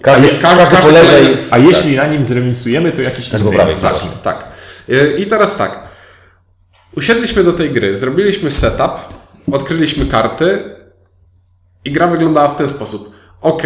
Każdy, 0.00 0.28
każdy- 0.28 0.38
każdy, 0.38 0.76
po 0.76 0.82
każdy 0.82 1.38
A 1.50 1.58
jeśli 1.58 1.96
na 1.96 2.06
nim 2.06 2.24
zremisujemy, 2.24 2.92
to 2.92 3.02
jakiś 3.02 3.30
Każdy 3.30 3.44
po 3.44 3.50
inny 3.50 3.56
prawej, 3.56 3.72
jest 3.74 3.82
tak. 3.82 3.92
ważny. 3.92 4.10
Tak. 4.22 4.39
Y, 4.90 5.16
I 5.18 5.26
teraz 5.26 5.56
tak. 5.56 5.82
Usiedliśmy 6.96 7.44
do 7.44 7.52
tej 7.52 7.70
gry, 7.70 7.94
zrobiliśmy 7.94 8.50
setup, 8.50 8.90
odkryliśmy 9.52 10.06
karty 10.06 10.62
i 11.84 11.90
gra 11.92 12.06
wyglądała 12.06 12.48
w 12.48 12.56
ten 12.56 12.68
sposób. 12.68 13.14
Ok, 13.42 13.62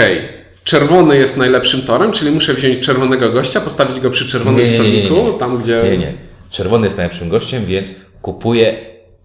czerwony 0.65 1.17
jest 1.17 1.37
najlepszym 1.37 1.83
torem, 1.83 2.13
czyli 2.13 2.31
muszę 2.31 2.55
wziąć 2.55 2.87
czerwonego 2.87 3.31
gościa, 3.31 3.61
postawić 3.61 4.01
go 4.01 4.11
przy 4.11 4.29
czerwonym 4.29 4.61
Nie, 4.67 4.79
nie, 4.79 4.93
nie, 5.03 5.11
nie, 5.11 5.33
tam 5.39 5.59
gdzie... 5.59 5.83
Nie, 5.85 5.99
nie. 5.99 6.15
Czerwony 6.51 6.87
jest 6.87 6.97
najlepszym 6.97 7.29
gościem, 7.29 7.67
więc 7.67 7.95
kupuję 8.23 8.77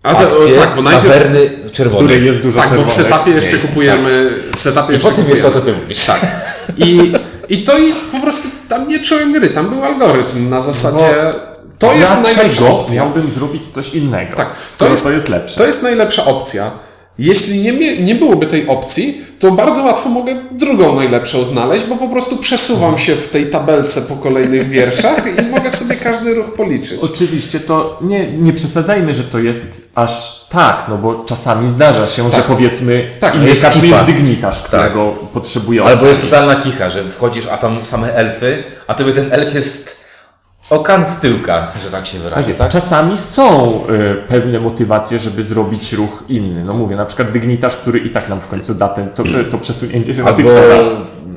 A 0.03 0.13
to- 0.15 0.19
akcję 0.19 0.55
tak, 0.55 0.75
bo 0.75 0.81
najpierw- 0.81 1.03
tawerny 1.13 1.49
czerwonej. 1.71 2.05
której 2.07 2.25
jest 2.25 2.41
dużo 2.41 2.59
Tak, 2.59 2.75
bo 2.75 2.83
w 2.85 2.91
setupie 2.91 3.31
jeszcze 3.31 3.55
jest, 3.57 3.67
kupujemy... 3.67 4.29
W 4.55 4.59
setupie 4.59 4.89
I 4.89 4.93
jeszcze 4.93 5.09
potem 5.09 5.29
jest 5.29 5.41
to, 5.41 5.47
kupujemy. 5.47 5.71
co 5.71 5.77
ty 5.77 5.81
mówisz. 5.83 6.05
Tak. 6.05 6.21
I, 6.77 7.13
I 7.49 7.63
to 7.63 7.77
i 7.77 7.93
po 8.11 8.19
prostu 8.21 8.47
tam 8.69 8.87
nie 8.87 8.99
czułem 8.99 9.33
gry, 9.33 9.49
tam 9.49 9.69
był 9.69 9.83
algorytm 9.83 10.49
na 10.49 10.59
zasadzie. 10.59 11.05
To 11.79 11.93
jest 11.93 12.11
Dlaczego 12.19 12.35
najlepsza 12.35 12.67
opcja. 12.67 13.03
miałbym 13.03 13.29
zrobić 13.29 13.67
coś 13.67 13.93
innego, 13.93 14.35
Tak, 14.35 14.53
skoro 14.65 14.95
to 14.97 15.11
jest, 15.11 15.29
lepsze? 15.29 15.57
To 15.57 15.65
jest 15.65 15.83
najlepsza 15.83 16.25
opcja. 16.25 16.71
Jeśli 17.19 17.59
nie, 17.61 17.97
nie 18.01 18.15
byłoby 18.15 18.45
tej 18.47 18.67
opcji, 18.67 19.21
to 19.39 19.51
bardzo 19.51 19.83
łatwo 19.83 20.09
mogę 20.09 20.35
drugą 20.51 20.95
najlepszą 20.95 21.43
znaleźć, 21.43 21.85
bo 21.85 21.95
po 21.95 22.07
prostu 22.07 22.37
przesuwam 22.37 22.97
się 22.97 23.15
w 23.15 23.27
tej 23.27 23.49
tabelce 23.49 24.01
po 24.01 24.15
kolejnych 24.15 24.69
wierszach 24.69 25.25
i 25.39 25.45
mogę 25.45 25.69
sobie 25.69 25.95
każdy 25.95 26.33
ruch 26.33 26.53
policzyć. 26.53 26.99
Oczywiście 27.01 27.59
to 27.59 27.97
nie, 28.01 28.31
nie 28.31 28.53
przesadzajmy, 28.53 29.15
że 29.15 29.23
to 29.23 29.39
jest 29.39 29.89
aż 29.95 30.39
tak, 30.49 30.85
no 30.89 30.97
bo 30.97 31.23
czasami 31.25 31.69
zdarza 31.69 32.07
się, 32.07 32.31
że 32.31 32.37
Tak. 32.37 32.45
powiedzmy 32.45 33.09
Tak, 33.19 33.33
w 33.33 33.35
innej 33.35 33.49
jest 33.49 33.63
jest 33.63 34.03
dygnitarz, 34.05 34.61
którego 34.63 35.11
potrzebują. 35.33 35.85
Albo 35.85 36.05
jest 36.05 36.21
totalna 36.21 36.55
kicha, 36.55 36.89
że 36.89 37.03
wchodzisz, 37.03 37.45
a 37.47 37.57
tam 37.57 37.85
same 37.85 38.13
elfy, 38.13 38.63
a 38.87 38.93
tobie 38.93 39.13
ten 39.13 39.33
elf 39.33 39.53
jest 39.55 39.98
o 40.69 40.79
kant 40.79 41.19
tyłka, 41.19 41.71
że 41.83 41.89
tak 41.91 42.05
się 42.05 42.17
Tak 42.17 42.23
wyrażę, 42.23 42.47
jest. 42.49 42.59
tak? 42.59 42.71
Czasami 42.71 43.17
są 43.17 43.73
y, 43.89 44.15
pewne 44.27 44.59
motywacje, 44.59 45.19
żeby 45.19 45.43
zrobić 45.43 45.93
ruch 45.93 46.23
inny. 46.29 46.63
No 46.63 46.73
mówię, 46.73 46.95
na 46.95 47.05
przykład 47.05 47.31
dygnitarz, 47.31 47.75
który 47.75 47.99
i 47.99 48.09
tak 48.09 48.29
nam 48.29 48.41
w 48.41 48.47
końcu 48.47 48.73
da 48.73 48.87
ten, 48.87 49.09
to, 49.09 49.23
to 49.51 49.57
przesunięcie 49.57 50.15
się 50.15 50.23
na 50.23 50.29
Albo 50.29 50.43
torach. 50.49 50.85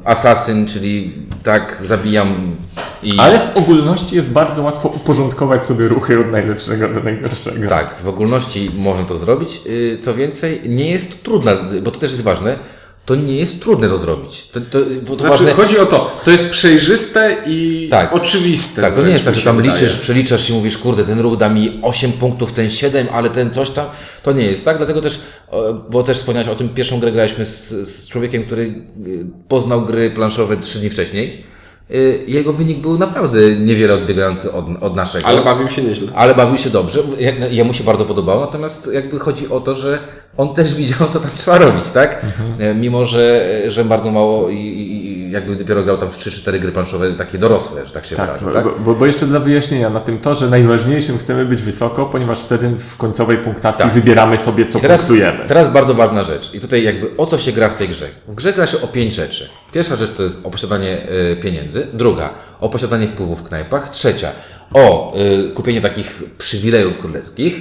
asasyn, 0.05 0.67
czyli 0.67 1.13
tak 1.43 1.79
zabijam 1.81 2.57
i... 3.03 3.13
Ale 3.19 3.39
w 3.39 3.57
ogólności 3.57 4.17
jest 4.17 4.29
bardzo 4.31 4.63
łatwo 4.63 4.89
uporządkować 4.89 5.65
sobie 5.67 5.89
ruchy 5.89 6.21
od 6.21 6.31
najlepszego 6.31 6.89
do 6.89 7.01
najgorszego. 7.01 7.69
Tak, 7.69 7.95
w 8.05 8.09
ogólności 8.09 8.71
można 8.79 9.05
to 9.05 9.19
zrobić. 9.19 9.61
Yy, 9.67 9.99
Co 9.99 10.15
więcej, 10.15 10.61
nie 10.69 10.91
jest 10.91 11.11
to 11.11 11.25
trudne, 11.25 11.57
bo 11.83 11.91
to 11.91 12.01
też 12.01 12.11
jest 12.11 12.23
ważne, 12.23 12.57
to 13.07 13.15
nie 13.15 13.37
jest 13.37 13.61
trudne 13.61 13.89
to 13.89 13.99
zrobić. 13.99 14.49
To, 14.53 14.61
to, 14.61 14.79
to 15.07 15.17
Znaczy, 15.17 15.29
ważne, 15.29 15.53
chodzi 15.53 15.79
o 15.79 15.87
to, 15.87 16.21
to 16.25 16.31
jest 16.31 16.51
przejrzyste 16.51 17.37
i 17.47 17.89
Tak. 17.91 18.13
oczywiste. 18.15 18.83
Tak, 18.83 18.95
to 18.95 19.03
nie 19.03 19.13
jest 19.13 19.25
tak, 19.25 19.35
że 19.35 19.43
tam 19.43 19.57
wydaje. 19.57 19.75
liczysz, 19.75 19.97
przeliczasz 19.99 20.51
i 20.51 20.53
mówisz, 20.53 20.79
kurde, 20.79 21.05
ten 21.05 21.21
ruch 21.21 21.37
da 21.37 21.49
mi 21.49 21.79
8 21.83 22.13
punktów, 22.13 22.53
ten 22.53 22.71
7, 22.71 23.07
ale 23.13 23.31
ten 23.31 23.51
coś 23.51 23.71
tam. 23.71 23.87
To 24.23 24.33
nie 24.33 24.45
jest 24.45 24.65
tak, 24.65 24.77
dlatego 24.77 25.01
też, 25.01 25.21
bo 25.91 26.03
też 26.03 26.17
wspomniałeś 26.19 26.49
o 26.49 26.55
tym, 26.55 26.69
pierwszą 26.69 27.01
grę 27.01 27.13
graliśmy 27.13 27.47
z, 27.47 27.69
z 27.71 28.09
człowiekiem, 28.09 28.45
który 28.45 28.63
y, 28.63 29.27
poznał 29.49 29.83
gry 29.83 30.11
planszowe 30.11 30.57
3 30.57 30.79
dni 30.79 30.91
wcześniej. 30.91 31.53
Y, 31.95 32.25
Jego 32.27 32.53
wynik 32.53 32.79
był 32.79 32.99
naprawdę 32.99 33.57
niewiele 33.57 33.95
odbiegający 33.95 34.53
od, 34.53 34.65
od 34.81 34.97
naszego. 34.97 35.27
Ale 35.27 35.43
bawił 35.43 35.69
się 35.69 35.83
nieźle. 35.83 36.09
ale 36.15 36.35
bawił 36.35 36.59
się 36.59 36.71
dobrze. 36.71 37.01
Jemu 37.51 37.73
się 37.73 37.85
bardzo 37.85 38.05
podobało, 38.05 38.41
natomiast 38.41 38.91
jakby 38.95 39.19
chodzi 39.19 39.49
o 39.49 39.61
to, 39.61 39.75
że 39.75 39.99
on 40.37 40.55
też 40.55 40.75
widział, 40.75 41.09
co 41.13 41.21
tam 41.21 41.31
trzeba 41.37 41.59
robić, 41.59 41.91
tak? 41.91 42.27
E, 42.59 42.75
Mimo, 42.75 43.05
że, 43.05 43.47
że 43.67 43.85
bardzo 43.85 44.11
mało 44.11 44.49
i 44.51 44.57
i 44.57 45.12
jakby 45.33 45.57
dopiero 45.57 45.83
grał 45.83 45.99
tam 45.99 46.11
w 46.11 46.19
3-4 46.19 46.59
gry 46.59 46.73
planszowe, 46.73 47.13
takie 47.13 47.39
dorosłe, 47.39 47.87
że 47.87 47.93
tak 47.93 48.07
się 48.07 48.17
Tak, 48.17 48.27
wyrażę, 48.27 48.47
bo, 48.47 48.53
tak? 48.53 48.83
Bo, 48.85 48.95
bo, 48.95 49.07
jeszcze 49.07 49.27
dla 49.27 49.41
wyjaśnienia, 49.41 49.91
na 49.91 50.01
tym 50.01 50.19
torze 50.21 50.49
najważniejszym 50.49 51.19
chcemy 51.19 51.45
być 51.45 51.63
wysoko, 51.63 52.07
ponieważ 52.07 52.41
wtedy 52.41 52.69
w 52.69 52.97
końcowej 52.97 53.39
punktacji 53.39 53.85
Tak. 53.85 53.93
wybieramy 53.93 54.39
sobie, 54.39 54.67
co 54.67 54.79
I 54.79 54.83
teraz, 54.83 55.01
punktujemy. 55.01 55.45
teraz 55.47 55.69
bardzo 55.73 55.95
ważna 55.95 56.25
rzecz. 56.25 56.55
I 56.55 56.61
tutaj 56.61 56.83
jakby 56.83 57.17
o 57.17 57.27
co 57.27 57.39
się 57.39 57.53
gra 57.53 57.69
w 57.69 57.75
tej 57.75 57.89
grze? 57.89 58.07
W 58.29 58.35
grze 58.35 58.53
gra 58.53 58.67
się 58.67 58.81
o 58.81 58.87
pięć 58.89 59.15
rzeczy. 59.15 59.49
Pierwsza 59.73 59.97
rzecz 59.97 60.13
to 60.17 60.23
jest 60.23 60.47
o 60.47 60.51
posiadanie 60.51 60.99
y, 61.33 61.37
pieniędzy. 61.37 61.87
Druga, 61.93 62.31
o 62.61 62.69
posiadanie 62.69 63.07
wpływów 63.07 63.41
w 63.41 63.49
knajpach. 63.49 63.89
Trzecia, 63.91 64.31
o 64.75 65.15
y, 65.49 65.51
kupienie 65.55 65.81
takich 65.81 66.23
przywilejów 66.39 66.99
królewskich. 66.99 67.55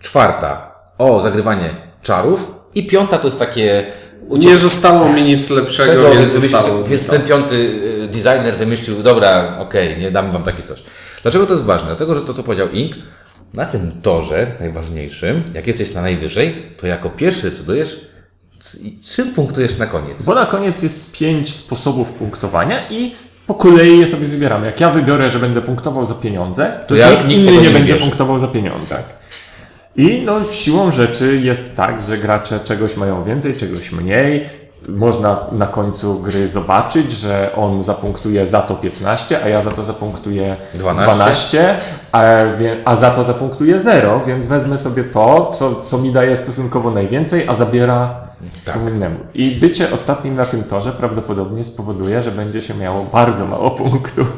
Czwarta, 0.00 0.74
o 0.98 1.20
zagrywanie 1.20 1.70
czarów. 2.02 2.54
I 2.74 2.86
piąta 2.86 3.18
to 3.18 3.26
jest 3.26 3.38
takie... 3.38 3.84
Nie 4.30 4.56
zostało 4.56 5.12
mi 5.12 5.22
nic 5.22 5.50
lepszego, 5.50 5.92
Czego, 5.92 6.14
więc 6.14 6.30
zostało 6.30 6.84
więc 6.84 7.06
ten 7.06 7.22
piąty 7.22 7.54
y, 7.54 8.08
designer 8.08 8.56
wymyślił, 8.56 9.02
dobra, 9.02 9.56
okej, 9.58 9.98
nie 9.98 10.10
damy 10.10 10.32
wam 10.32 10.42
takie 10.42 10.62
coś. 10.62 10.82
Dlaczego 11.22 11.46
to 11.46 11.52
jest 11.52 11.64
ważne? 11.64 11.86
Dlatego, 11.86 12.14
że 12.14 12.20
to, 12.20 12.34
co 12.34 12.42
powiedział 12.42 12.70
Ink, 12.70 12.94
na 13.54 13.64
tym 13.64 13.92
torze 14.02 14.46
najważniejszym, 14.60 15.42
jak 15.54 15.66
jesteś 15.66 15.94
na 15.94 16.02
najwyżej, 16.02 16.66
to 16.76 16.86
jako 16.86 17.10
pierwszy 17.10 17.50
decydujesz, 17.50 18.00
czym 19.14 19.32
punktujesz 19.32 19.78
na 19.78 19.86
koniec. 19.86 20.22
Bo 20.22 20.34
na 20.34 20.46
koniec 20.46 20.82
jest 20.82 21.12
pięć 21.12 21.54
sposobów 21.54 22.12
punktowania 22.12 22.88
i 22.90 23.14
po 23.46 23.54
kolei 23.54 23.98
je 23.98 24.06
sobie 24.06 24.26
wybieramy. 24.26 24.66
Jak 24.66 24.80
ja 24.80 24.90
wybiorę, 24.90 25.30
że 25.30 25.38
będę 25.38 25.62
punktował 25.62 26.06
za 26.06 26.14
pieniądze, 26.14 26.80
to, 26.80 26.86
To 26.88 26.94
ja- 26.96 27.10
nikt 27.10 27.28
inny 27.30 27.52
nie 27.52 27.60
nie 27.60 27.70
będzie 27.70 27.96
punktował 27.96 28.38
za 28.38 28.48
pieniądze. 28.48 29.02
I 29.96 30.22
no, 30.24 30.44
siłą 30.50 30.90
rzeczy 30.90 31.40
jest 31.42 31.76
tak, 31.76 32.02
że 32.02 32.18
gracze 32.18 32.60
czegoś 32.60 32.96
mają 32.96 33.24
więcej, 33.24 33.56
czegoś 33.56 33.92
mniej. 33.92 34.46
Można 34.88 35.46
na 35.52 35.66
końcu 35.66 36.20
gry 36.20 36.48
zobaczyć, 36.48 37.12
że 37.12 37.50
on 37.56 37.84
zapunktuje 37.84 38.46
za 38.46 38.60
to 38.60 38.74
15, 38.74 39.42
a 39.44 39.48
ja 39.48 39.62
za 39.62 39.70
to 39.70 39.84
zapunktuję 39.84 40.56
12. 40.74 41.14
12, 41.14 41.76
a, 42.12 42.22
a 42.84 42.96
za 42.96 43.10
to 43.10 43.24
zapunktuję 43.24 43.78
0, 43.78 44.20
więc 44.26 44.46
wezmę 44.46 44.78
sobie 44.78 45.04
to, 45.04 45.52
co, 45.54 45.74
co 45.74 45.98
mi 45.98 46.12
daje 46.12 46.36
stosunkowo 46.36 46.90
najwięcej, 46.90 47.48
a 47.48 47.54
zabiera 47.54 48.27
Tak. 48.64 48.78
I 49.34 49.50
bycie 49.50 49.92
ostatnim 49.92 50.34
na 50.34 50.44
tym 50.44 50.64
torze 50.64 50.92
prawdopodobnie 50.92 51.64
spowoduje, 51.64 52.22
że 52.22 52.30
będzie 52.32 52.62
się 52.62 52.74
miało 52.74 53.04
bardzo 53.12 53.46
mało 53.46 53.70
punktów 53.70 54.32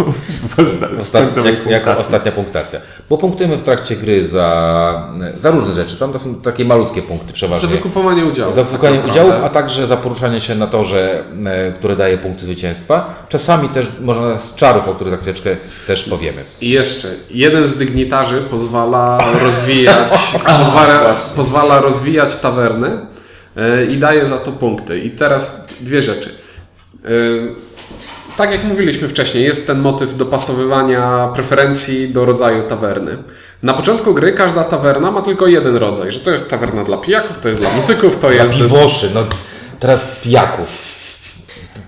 w 0.49 0.57
osta- 0.59 0.97
w 0.97 1.01
Ostat, 1.01 1.45
jak, 1.45 1.67
jako 1.67 1.97
ostatnia 1.99 2.33
punktacja. 2.33 2.81
Bo 3.11 3.19
punktujemy 3.19 3.57
w 3.57 3.63
trakcie 3.63 3.97
gry 3.97 4.25
za, 4.29 5.13
za 5.37 5.51
różne 5.51 5.75
rzeczy. 5.75 5.97
Tam 5.97 6.13
to 6.13 6.19
są 6.19 6.35
takie 6.35 6.65
malutkie 6.65 7.03
punkty 7.03 7.27
Za 7.29 7.33
przeważnie. 7.35 7.69
wykupowanie 7.69 8.25
udziałów. 8.25 8.55
Za 8.55 8.63
tak 8.63 8.73
wykonanie 8.73 8.99
naprawdę. 8.99 9.25
udziałów, 9.25 9.45
a 9.45 9.49
także 9.49 9.87
za 9.87 9.97
poruszanie 9.97 10.41
się 10.41 10.55
na 10.55 10.67
torze, 10.67 11.25
e, 11.47 11.73
które 11.73 11.97
daje 11.97 12.19
punkty 12.19 12.45
zwycięstwa. 12.45 13.25
Czasami 13.29 13.69
też 13.69 13.91
można 14.01 14.39
z 14.39 14.55
czarów, 14.55 14.89
o 14.89 14.95
których 14.95 15.11
za 15.11 15.17
chwileczkę 15.17 15.57
też 15.87 16.05
powiemy. 16.05 16.45
I 16.61 16.71
jeszcze, 16.71 17.09
jeden 17.31 17.67
z 17.67 17.77
dygnitarzy 17.77 18.41
pozwala 18.41 19.19
rozwijać, 19.43 20.33
pozwala, 20.59 21.15
pozwala 21.37 21.81
rozwijać 21.81 22.37
tawernę 22.37 22.89
e, 22.89 23.20
i 23.91 23.97
daje 23.97 24.27
za 24.27 24.37
to 24.39 24.53
punkty. 24.53 24.99
I 25.01 25.11
teraz 25.11 25.67
dwie 25.81 26.03
rzeczy. 26.03 26.31
E, 27.05 27.09
Tak 28.37 28.51
jak 28.53 28.65
mówiliśmy 28.65 29.09
wcześniej, 29.09 29.45
jest 29.45 29.67
ten 29.67 29.81
motyw 29.81 30.17
dopasowywania 30.17 31.29
preferencji 31.35 32.09
do 32.09 32.25
rodzaju 32.25 32.63
tawerny. 32.69 33.17
Na 33.63 33.75
początku 33.75 34.15
gry 34.15 34.33
każda 34.33 34.65
tawerna 34.65 35.11
ma 35.11 35.23
tylko 35.23 35.47
jeden 35.47 35.77
rodzaj, 35.77 36.13
że 36.13 36.21
to 36.21 36.31
jest 36.31 36.51
tawerna 36.51 36.85
dla 36.85 36.97
pijaków, 36.97 37.39
to 37.43 37.49
jest 37.49 37.61
dla 37.61 37.71
muzyków, 37.71 38.15
to 38.19 38.29
Dla 38.31 38.43
jest... 38.43 38.55
piwoszy, 38.55 39.11
no 39.15 39.25
teraz 39.81 40.05
pijaków. 40.25 40.69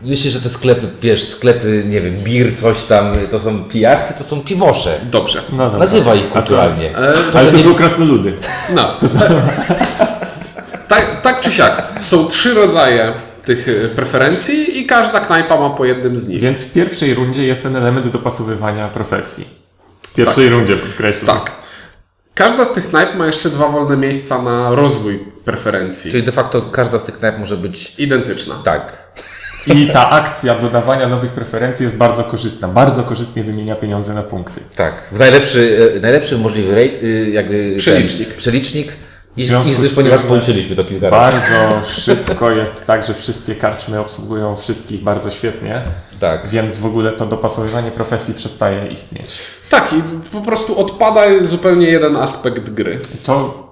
Myślę, 0.05 0.31
że 0.31 0.41
te 0.41 0.49
sklepy, 0.49 0.87
wiesz, 1.01 1.29
sklepy, 1.29 1.85
nie 1.89 2.01
wiem, 2.01 2.17
bir, 2.17 2.55
coś 2.59 2.83
tam, 2.85 3.13
to 3.31 3.41
są 3.41 3.65
pijacy, 3.65 4.15
to 4.19 4.25
są 4.25 4.41
piwosze. 4.41 5.01
Dobrze. 5.11 5.43
No 5.53 5.65
dobra. 5.65 5.79
Nazywaj 5.79 6.19
ich 6.19 6.29
kulturalnie. 6.29 6.97
E, 6.99 7.13
To, 7.33 7.39
Ale 7.39 7.45
że 7.45 7.51
to 7.51 7.57
nie- 7.57 7.63
są 7.63 7.75
krasnoludy. 7.75 8.33
No. 8.75 8.91
tak, 10.93 11.23
tak 11.23 11.41
czy 11.41 11.53
siak. 11.53 11.83
Są 12.01 12.29
trzy 12.29 12.55
rodzaje 12.55 13.13
tych 13.45 13.69
e, 13.69 13.89
preferencji 13.89 14.79
i 14.79 14.87
każda 14.87 15.21
knajpa 15.21 15.57
ma 15.61 15.71
po 15.71 15.85
jednym 15.85 16.19
z 16.19 16.29
nich. 16.29 16.41
Więc 16.41 16.65
w 16.65 16.73
pierwszej 16.73 17.15
rundzie 17.15 17.47
jest 17.47 17.63
ten 17.63 17.77
element 17.77 18.09
dopasowywania 18.09 18.89
profesji. 18.89 19.45
W 20.03 20.15
pierwszej 20.15 20.49
rundzie 20.49 20.77
podkreślam. 20.77 21.41
Tak. 21.41 21.53
Każda 22.35 22.65
z 22.65 22.73
tych 22.73 22.89
knajp 22.89 23.15
ma 23.15 23.27
jeszcze 23.27 23.51
dwa 23.51 23.69
wolne 23.69 23.97
miejsca 23.97 24.43
na 24.43 24.75
rozwój 24.75 25.19
preferencji. 25.45 26.11
Czyli 26.11 26.23
de 26.23 26.33
facto 26.33 26.63
każda 26.63 26.99
z 26.99 27.05
tych 27.05 27.19
knajp 27.19 27.39
może 27.39 27.57
być 27.57 27.95
Identyczna. 27.99 28.55
tak. 28.65 29.13
I 29.67 29.87
ta 29.87 30.11
akcja 30.11 30.55
dodawania 30.55 31.09
nowych 31.09 31.31
preferencji 31.31 31.85
jest 31.85 31.97
bardzo 31.97 32.25
korzystna. 32.25 32.69
Bardzo 32.69 33.03
korzystnie 33.03 33.43
wymienia 33.43 33.75
pieniądze 33.75 34.15
na 34.15 34.23
punkty. 34.23 34.61
Tak. 34.77 34.95
W 35.13 35.19
najlepszy, 35.19 35.93
e, 35.97 36.01
najlepszy 36.01 36.39
możliwy 36.39 36.75
rate, 36.75 37.07
y, 37.07 37.31
jakby 37.31 37.75
Przelicznik. 37.77 38.29
Ten, 38.29 38.37
przelicznik. 38.39 38.93
I, 39.37 39.43
W 39.45 39.47
związku 39.47 39.73
i, 39.73 39.75
z 39.75 39.79
już 39.79 39.93
ponieważ 39.95 40.23
policzyliśmy 40.23 40.77
to 40.77 40.85
kilka 40.85 41.11
razy. 41.11 41.37
Bardzo 41.37 41.89
szybko 41.89 42.51
jest 42.51 42.87
tak, 42.87 43.05
że 43.07 43.15
wszystkie 43.15 43.55
karczmy 43.55 44.01
obsługują 44.01 44.57
wszystkich 44.57 45.03
bardzo 45.03 45.31
świetnie. 45.31 45.83
Tak. 46.21 46.49
Więc 46.49 46.77
w 46.79 46.87
ogóle 46.87 47.13
to 47.13 47.27
dopasowywanie 47.27 47.91
profesji 47.91 48.35
przestaje 48.35 48.87
istnieć. 48.87 49.39
Tak, 49.71 49.93
i 49.93 50.03
po 50.33 50.41
prostu 50.41 50.81
odpada 50.81 51.21
zupełnie 51.41 51.87
jeden 51.87 52.17
aspekt 52.17 52.71
gry. 52.71 52.99
To 53.25 53.63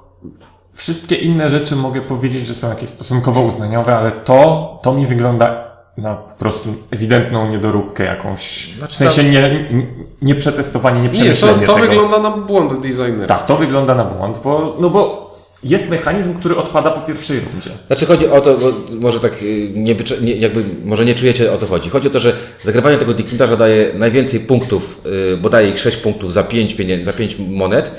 wszystkie 0.75 1.17
inne 1.17 1.51
rzeczy 1.51 1.77
mogę 1.77 2.01
powiedzieć, 2.01 2.47
że 2.47 2.55
są 2.55 2.69
jakieś 2.69 2.91
stosunkowo 2.91 3.41
uznaniowe, 3.41 3.97
ale 3.97 4.13
to, 4.13 4.79
to 4.83 4.93
mi 4.93 5.07
wygląda 5.07 5.71
na 5.97 6.15
po 6.15 6.35
prostu 6.35 6.75
ewidentną 6.91 7.49
niedoróbkę 7.49 8.05
jakąś. 8.05 8.75
Znaczy 8.79 8.95
w 8.95 8.97
sensie 8.97 9.25
nie, 9.25 9.31
nie, 9.71 9.87
nie 10.23 10.35
przetestowanie, 10.35 11.01
nie 11.01 11.09
Nie, 11.09 11.35
to, 11.35 11.47
to 11.47 11.75
tego. 11.75 11.75
wygląda 11.87 12.19
na 12.19 12.31
błąd 12.31 12.73
designerski. 12.73 13.27
Tak, 13.27 13.47
to 13.47 13.57
wygląda 13.57 13.95
na 13.95 14.05
błąd, 14.05 14.39
bo, 14.45 14.77
no 14.81 14.91
bo 14.91 15.20
jest 15.65 15.91
mechanizm, 15.91 16.35
który 16.35 16.57
odpada 16.57 16.91
po 16.91 17.01
pierwszej 17.01 17.41
rundzie. 17.41 17.71
Znaczy 17.87 18.07
chodzi 18.07 18.29
o 18.29 18.41
to, 18.41 18.59
bo 18.59 18.73
może 19.01 19.21
tak 19.21 19.43
y, 19.43 19.71
nie, 19.75 19.95
nie 20.23 20.35
jakby 20.37 20.65
może 20.85 21.05
nie 21.05 21.15
czujecie 21.15 21.53
o 21.53 21.57
co 21.57 21.67
chodzi. 21.67 21.91
Chodzi 21.91 22.09
o 22.09 22.11
to, 22.11 22.21
że 22.21 22.37
zagrywanie 22.65 22.97
tego 22.97 23.15
diknitarza 23.15 23.57
daje 23.57 23.93
najwięcej 23.95 24.41
punktów, 24.41 25.01
y, 25.35 25.37
bo 25.37 25.49
daje 25.51 25.69
ich 25.71 25.79
6 25.79 25.97
punktów 25.97 26.33
za 26.33 26.43
5, 26.43 26.75
pienię- 26.75 27.05
za 27.05 27.13
5 27.13 27.37
monet. 27.49 27.93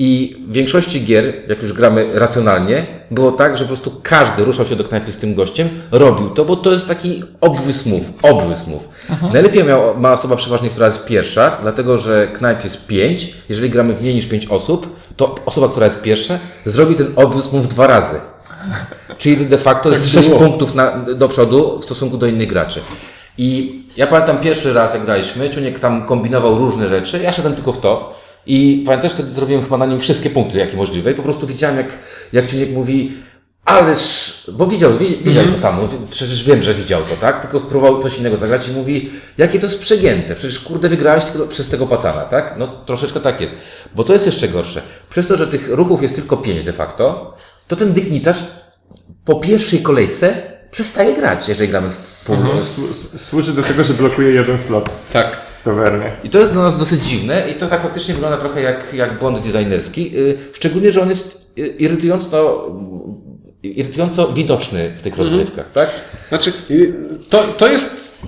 I 0.00 0.36
w 0.48 0.52
większości 0.52 1.04
gier, 1.04 1.34
jak 1.48 1.62
już 1.62 1.72
gramy 1.72 2.06
racjonalnie, 2.14 2.86
było 3.10 3.32
tak, 3.32 3.56
że 3.56 3.64
po 3.64 3.68
prostu 3.68 4.00
każdy 4.02 4.44
ruszał 4.44 4.66
się 4.66 4.76
do 4.76 4.84
knajpy 4.84 5.12
z 5.12 5.16
tym 5.16 5.34
gościem, 5.34 5.68
robił 5.90 6.30
to, 6.30 6.44
bo 6.44 6.56
to 6.56 6.72
jest 6.72 6.88
taki 6.88 7.22
obłys 7.40 7.86
move, 7.86 8.04
obłys 8.22 8.66
move. 8.66 8.88
Najlepiej 9.32 9.64
miał, 9.64 10.00
ma 10.00 10.12
osoba 10.12 10.36
przeważnie, 10.36 10.68
która 10.70 10.86
jest 10.86 11.04
pierwsza, 11.04 11.58
dlatego 11.62 11.96
że 11.98 12.28
knajp 12.28 12.64
jest 12.64 12.86
5. 12.86 13.34
Jeżeli 13.48 13.70
gramy 13.70 13.94
w 13.94 14.00
mniej 14.02 14.14
niż 14.14 14.26
5 14.26 14.46
osób, 14.46 14.97
to 15.18 15.34
osoba, 15.46 15.68
która 15.68 15.86
jest 15.86 16.02
pierwsza, 16.02 16.38
zrobi 16.64 16.94
ten 16.94 17.12
obłys 17.16 17.52
move 17.52 17.68
dwa 17.68 17.86
razy. 17.86 18.20
Czyli 19.18 19.46
de 19.46 19.58
facto 19.58 19.90
jest 19.90 20.08
6 20.08 20.28
było. 20.28 20.40
punktów 20.40 20.74
na, 20.74 20.98
do 20.98 21.28
przodu 21.28 21.78
w 21.78 21.84
stosunku 21.84 22.16
do 22.18 22.26
innych 22.26 22.48
graczy. 22.48 22.80
I 23.38 23.80
ja 23.96 24.06
pamiętam 24.06 24.38
pierwszy 24.38 24.72
raz, 24.72 24.94
jak 24.94 25.04
graliśmy, 25.04 25.50
Ciuniek 25.50 25.80
tam 25.80 26.06
kombinował 26.06 26.58
różne 26.58 26.88
rzeczy, 26.88 27.20
ja 27.22 27.32
szedłem 27.32 27.54
tylko 27.54 27.72
w 27.72 27.78
to. 27.78 28.18
I 28.46 28.82
pamiętasz, 28.86 29.12
wtedy 29.12 29.30
zrobiłem 29.30 29.62
chyba 29.62 29.78
na 29.78 29.86
nim 29.86 30.00
wszystkie 30.00 30.30
punkty, 30.30 30.58
jakie 30.58 30.76
możliwe. 30.76 31.10
I 31.12 31.14
po 31.14 31.22
prostu 31.22 31.46
widziałem, 31.46 31.76
jak, 31.76 31.98
jak 32.32 32.46
Ciuniek 32.46 32.70
mówi, 32.70 33.12
ależ, 33.68 34.34
bo 34.52 34.66
widział, 34.66 34.98
wi- 34.98 35.16
widział 35.22 35.46
to 35.52 35.58
samo, 35.58 35.88
przecież 36.10 36.44
wiem, 36.44 36.62
że 36.62 36.74
widział 36.74 37.02
to, 37.02 37.16
tak? 37.16 37.40
Tylko 37.42 37.60
próbował 37.60 38.02
coś 38.02 38.18
innego 38.18 38.36
zagrać 38.36 38.68
i 38.68 38.72
mówi, 38.72 39.10
jakie 39.38 39.58
to 39.58 39.66
jest 39.66 39.80
przegięte, 39.80 40.34
przecież 40.34 40.58
kurde 40.60 40.88
wygrałeś 40.88 41.24
tylko 41.24 41.46
przez 41.48 41.68
tego 41.68 41.86
pacana, 41.86 42.20
tak? 42.20 42.54
No 42.58 42.66
troszeczkę 42.66 43.20
tak 43.20 43.40
jest. 43.40 43.54
Bo 43.94 44.04
to 44.04 44.12
jest 44.12 44.26
jeszcze 44.26 44.48
gorsze. 44.48 44.82
Przez 45.10 45.26
to, 45.26 45.36
że 45.36 45.46
tych 45.46 45.68
ruchów 45.68 46.02
jest 46.02 46.14
tylko 46.14 46.36
pięć 46.36 46.62
de 46.62 46.72
facto, 46.72 47.34
to 47.68 47.76
ten 47.76 47.92
dygnitarz 47.92 48.38
po 49.24 49.34
pierwszej 49.34 49.82
kolejce 49.82 50.42
przestaje 50.70 51.14
grać, 51.14 51.48
jeżeli 51.48 51.70
gramy 51.70 51.90
w 51.90 51.94
full. 52.24 52.36
Słu- 52.76 53.18
Służy 53.18 53.52
do 53.52 53.62
tego, 53.62 53.84
że 53.84 53.94
blokuje 53.94 54.30
jeden 54.30 54.58
slot 54.58 54.88
Tak. 55.12 55.26
w 55.36 55.62
tawernie. 55.62 56.16
I 56.24 56.30
to 56.30 56.38
jest 56.38 56.52
dla 56.52 56.62
nas 56.62 56.78
dosyć 56.78 57.04
dziwne 57.04 57.50
i 57.50 57.54
to 57.54 57.66
tak 57.66 57.82
faktycznie 57.82 58.14
wygląda 58.14 58.36
trochę 58.36 58.62
jak, 58.62 58.94
jak 58.94 59.18
błąd 59.18 59.38
designerski. 59.48 60.12
Yy, 60.12 60.38
Szczególnie, 60.52 60.92
że 60.92 61.02
on 61.02 61.08
jest 61.08 61.46
yy, 61.56 61.66
irytująco, 61.66 62.66
irytująco 63.62 64.32
widoczny 64.32 64.90
w 64.98 65.02
tych 65.02 65.16
rozgrywkach, 65.16 65.70
tak? 65.70 65.90
Znaczy, 66.28 66.52
to, 67.30 67.42
to 67.42 67.68
jest. 67.68 68.18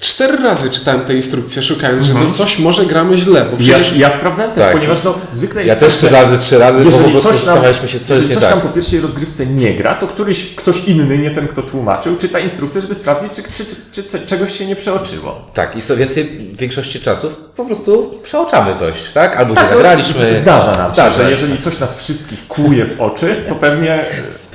Cztery 0.00 0.36
razy 0.36 0.70
czytałem 0.70 1.04
tę 1.04 1.14
instrukcję, 1.14 1.62
szukając, 1.62 2.02
że 2.02 2.14
no 2.14 2.30
coś 2.32 2.58
może 2.58 2.86
gramy 2.86 3.16
źle, 3.16 3.44
bo 3.44 3.50
Ja, 3.50 3.58
przecież 3.58 3.96
ja 3.96 4.10
sprawdzałem 4.10 4.52
też, 4.52 4.64
Tak. 4.64 4.72
ponieważ 4.72 5.02
no, 5.04 5.14
zwykle 5.30 5.62
jest 5.64 5.68
Ja 5.68 5.76
też 5.76 5.92
tak, 5.92 5.98
trzy 5.98 6.08
że 6.08 6.22
razy, 6.22 6.38
trzy 6.38 6.58
razy, 6.58 6.84
bo 6.84 6.90
po 6.90 6.98
prostu 6.98 7.32
zastanawialiśmy 7.32 7.88
się, 7.88 8.00
co 8.00 8.14
jeżeli 8.14 8.18
jest 8.20 8.28
nie 8.30 8.34
coś 8.34 8.44
tak. 8.44 8.52
tam 8.52 8.68
po 8.68 8.74
pierwszej 8.74 9.00
rozgrywce 9.00 9.46
nie 9.46 9.74
gra, 9.74 9.94
to 9.94 10.06
któryś, 10.06 10.54
ktoś 10.54 10.84
inny, 10.84 11.18
nie 11.18 11.30
ten, 11.30 11.48
kto 11.48 11.62
tłumaczył, 11.62 12.16
czyta 12.16 12.38
instrukcję, 12.38 12.80
żeby 12.80 12.94
sprawdzić, 12.94 13.32
czy, 13.32 13.42
czy, 13.42 13.64
czy, 13.64 13.76
czy, 13.92 14.02
czy 14.02 14.26
czegoś 14.26 14.58
się 14.58 14.66
nie 14.66 14.76
przeoczyło. 14.76 15.50
Tak, 15.54 15.76
i 15.76 15.82
co 15.82 15.96
więcej, 15.96 16.24
w 16.24 16.56
większości 16.56 17.00
czasów 17.00 17.36
po 17.56 17.64
prostu 17.64 18.20
przeoczamy 18.22 18.76
coś, 18.76 18.94
tak? 19.14 19.36
Albo 19.36 19.54
się 19.54 19.62
no, 19.62 19.68
zagraliśmy. 19.68 20.34
Zdarza 20.34 20.72
nam 20.72 20.88
się, 20.88 20.94
Zdarza. 20.94 21.22
że 21.22 21.30
jeżeli 21.30 21.58
coś 21.58 21.78
nas 21.78 21.96
wszystkich 21.98 22.46
kłuje 22.48 22.86
w 22.86 23.00
oczy, 23.00 23.44
to 23.48 23.54
pewnie 23.54 24.04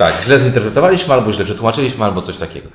Tak, 0.00 0.22
źle 0.24 0.38
zinterpretowaliśmy, 0.38 1.14
albo 1.14 1.32
źle 1.32 1.44
przetłumaczyliśmy, 1.44 2.04
albo 2.04 2.22
coś 2.22 2.36
takiego. 2.36 2.68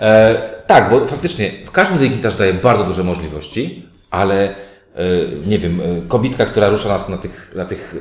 E, 0.00 0.34
tak, 0.66 0.90
bo 0.90 1.06
faktycznie 1.06 1.52
każdy 1.72 1.98
dygnitarz 1.98 2.34
daje 2.34 2.54
bardzo 2.54 2.84
duże 2.84 3.04
możliwości, 3.04 3.86
ale 4.10 4.48
e, 4.48 4.54
nie 5.46 5.58
wiem, 5.58 5.80
e, 5.80 6.08
kobitka, 6.08 6.46
która 6.46 6.68
rusza 6.68 6.88
nas 6.88 7.08
na 7.08 7.16
tych, 7.16 7.52
na 7.54 7.64
tych, 7.64 7.96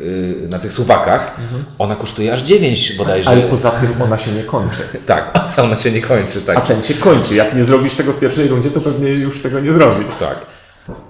e, 0.46 0.48
na 0.50 0.60
tych 0.60 0.74
suwakach, 0.74 1.36
ona 1.80 1.96
kosztuje 1.96 2.34
aż 2.34 2.42
9 2.42 2.94
bodajże. 2.94 3.30
ale 3.30 3.42
poza 3.42 3.72
tym 3.72 4.02
ona 4.02 4.18
się 4.18 4.32
nie 4.32 4.44
kończy. 4.44 4.82
Tak, 5.06 5.40
ona 5.66 5.78
się 5.78 5.92
nie 5.92 6.02
kończy, 6.02 6.42
tak. 6.42 6.58
A 6.58 6.62
ten 6.62 6.82
się 6.82 6.94
kończy. 6.94 7.36
Jak 7.36 7.56
nie 7.56 7.64
zrobisz 7.64 7.94
tego 7.94 8.14
w 8.14 8.20
pierwszej 8.20 8.48
rundzie, 8.48 8.72
to 8.72 8.82
pewnie 8.82 9.10
już 9.10 9.42
tego 9.42 9.60
nie 9.60 9.74
zrobisz. 9.74 10.16
Tak. 10.20 10.46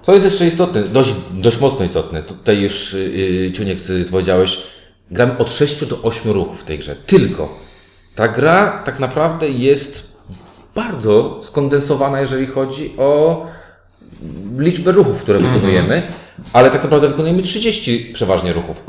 Co 0.01 0.13
jest 0.13 0.25
jeszcze 0.25 0.45
istotne, 0.45 0.83
dość, 0.83 1.15
dość 1.31 1.59
mocno 1.59 1.85
istotne, 1.85 2.23
tutaj 2.23 2.61
już 2.61 2.93
yy, 2.93 3.51
Ciuniek, 3.51 3.81
ty 3.81 4.05
powiedziałeś, 4.11 4.74
gramy 5.11 5.37
od 5.37 5.51
6 5.51 5.85
do 5.85 6.01
8 6.01 6.31
ruchów 6.31 6.61
w 6.61 6.63
tej 6.63 6.79
grze. 6.79 6.95
Tylko. 6.95 7.59
Ta 8.15 8.27
gra 8.27 8.83
tak 8.85 8.99
naprawdę 8.99 9.49
jest 9.49 10.15
bardzo 10.75 11.39
skondensowana, 11.43 12.21
jeżeli 12.21 12.47
chodzi 12.47 12.93
o 12.97 13.45
liczbę 14.57 14.91
ruchów, 14.91 15.21
które 15.21 15.39
wykonujemy, 15.39 16.03
ale 16.53 16.71
tak 16.71 16.83
naprawdę 16.83 17.07
wykonujemy 17.07 17.41
30 17.41 18.11
przeważnie 18.13 18.53
ruchów. 18.53 18.83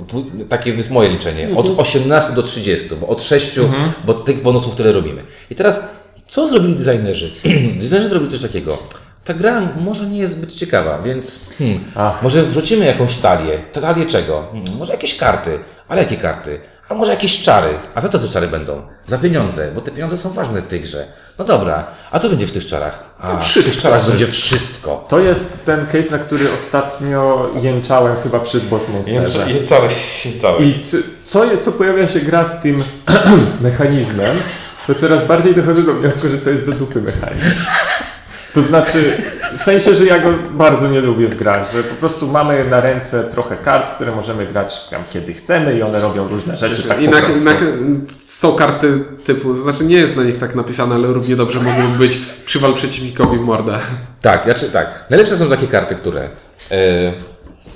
Takie 0.49 0.70
jest 0.70 0.90
moje 0.90 1.08
liczenie. 1.08 1.56
Od 1.56 1.80
18 1.80 2.32
do 2.32 2.42
30, 2.42 2.88
bo 3.00 3.06
od 3.06 3.23
6, 3.23 3.61
bo 4.04 4.14
tych 4.14 4.42
bonusów 4.42 4.75
tyle 4.75 4.92
robimy. 4.92 5.23
I 5.50 5.54
teraz, 5.54 5.85
co 6.26 6.49
zrobili 6.49 6.75
designerzy? 6.75 7.32
designerzy 7.80 8.08
zrobili 8.08 8.30
coś 8.30 8.42
takiego. 8.42 8.78
Ta 9.26 9.35
gra 9.35 9.62
może 9.76 10.06
nie 10.06 10.18
jest 10.18 10.33
zbyt 10.33 10.54
ciekawa, 10.54 10.99
więc 10.99 11.40
hmm, 11.59 11.85
może 12.23 12.42
wrzucimy 12.42 12.85
jakąś 12.85 13.16
talię. 13.16 13.59
Ta 13.73 13.80
talię 13.80 14.06
czego? 14.06 14.47
Hmm, 14.52 14.76
może 14.76 14.92
jakieś 14.92 15.16
karty. 15.16 15.59
Ale 15.88 16.02
jakie 16.02 16.16
karty? 16.16 16.61
A 16.88 16.95
może 16.95 17.11
jakieś 17.11 17.42
czary? 17.42 17.68
A 17.94 18.00
za 18.00 18.09
co 18.09 18.18
te 18.18 18.29
czary 18.29 18.48
będą? 18.48 18.83
Za 19.07 19.18
pieniądze, 19.18 19.70
bo 19.74 19.81
te 19.81 19.90
pieniądze 19.90 20.16
są 20.16 20.31
ważne 20.31 20.62
w 20.62 20.66
tej 20.66 20.81
grze. 20.81 21.07
No 21.38 21.44
dobra, 21.44 21.85
a 22.11 22.18
co 22.18 22.29
będzie 22.29 22.46
w 22.46 22.53
tych 22.53 22.66
czarach? 22.66 23.05
A, 23.20 23.38
wszystko. 23.38 23.70
W 23.70 23.74
tych 23.74 23.83
czarach 23.83 24.09
będzie 24.09 24.27
wszystko. 24.27 25.05
To 25.09 25.20
jest 25.20 25.64
ten 25.64 25.87
case, 25.87 26.11
na 26.11 26.18
który 26.18 26.53
ostatnio 26.53 27.50
jęczałem 27.62 28.16
chyba 28.16 28.40
przy 28.40 28.61
Boss 28.61 28.88
Monsterze. 28.88 29.46
całeś, 29.64 30.29
całeś. 30.42 30.66
I 30.66 30.85
co, 30.85 30.96
co, 31.22 31.59
co 31.61 31.72
pojawia 31.72 32.09
się 32.09 32.20
gra 32.20 32.44
z 32.44 32.61
tym 32.61 32.85
mechanizmem, 33.61 34.37
to 34.87 34.94
coraz 34.94 35.27
bardziej 35.27 35.55
dochodzę 35.55 35.83
do 35.83 35.94
wniosku, 35.94 36.29
że 36.29 36.38
to 36.38 36.50
jest 36.50 36.66
do 36.66 36.72
dupy 36.72 37.00
mechanizm. 37.00 37.46
To 38.57 38.62
znaczy, 38.62 39.12
w 39.59 39.62
sensie, 39.62 39.95
że 39.95 40.05
ja 40.07 40.19
go 40.19 40.29
bardzo 40.51 40.88
nie 40.88 41.01
lubię 41.01 41.29
w 41.29 41.35
grach, 41.35 41.73
że 41.73 41.83
po 41.83 41.95
prostu 41.95 42.27
mamy 42.27 42.64
na 42.64 42.81
ręce 42.81 43.25
trochę 43.25 43.57
kart, 43.57 43.95
które 43.95 44.14
możemy 44.14 44.47
grać 44.47 44.88
tam 44.88 45.05
kiedy 45.11 45.35
chcemy 45.35 45.79
i 45.79 45.83
one 45.83 46.01
robią 46.01 46.29
różne 46.29 46.57
rzeczy 46.57 46.83
tak 46.83 47.01
I 47.01 47.09
na, 47.09 47.21
na, 47.21 47.53
są 48.27 48.53
karty 48.53 49.05
typu, 49.25 49.55
znaczy 49.55 49.85
nie 49.85 49.97
jest 49.97 50.16
na 50.16 50.25
nich 50.25 50.38
tak 50.38 50.55
napisane, 50.55 50.95
ale 50.95 51.09
równie 51.09 51.37
dobrze 51.37 51.61
mogą 51.61 51.99
być 51.99 52.19
przywal 52.45 52.75
przeciwnikowi 52.75 53.38
w 53.38 53.40
mordę. 53.40 53.79
Tak, 54.21 54.45
znaczy 54.45 54.71
tak. 54.71 55.05
Najlepsze 55.11 55.37
są 55.37 55.51
takie 55.51 55.66
karty, 55.66 55.95
które 55.95 56.31
e, 56.71 57.12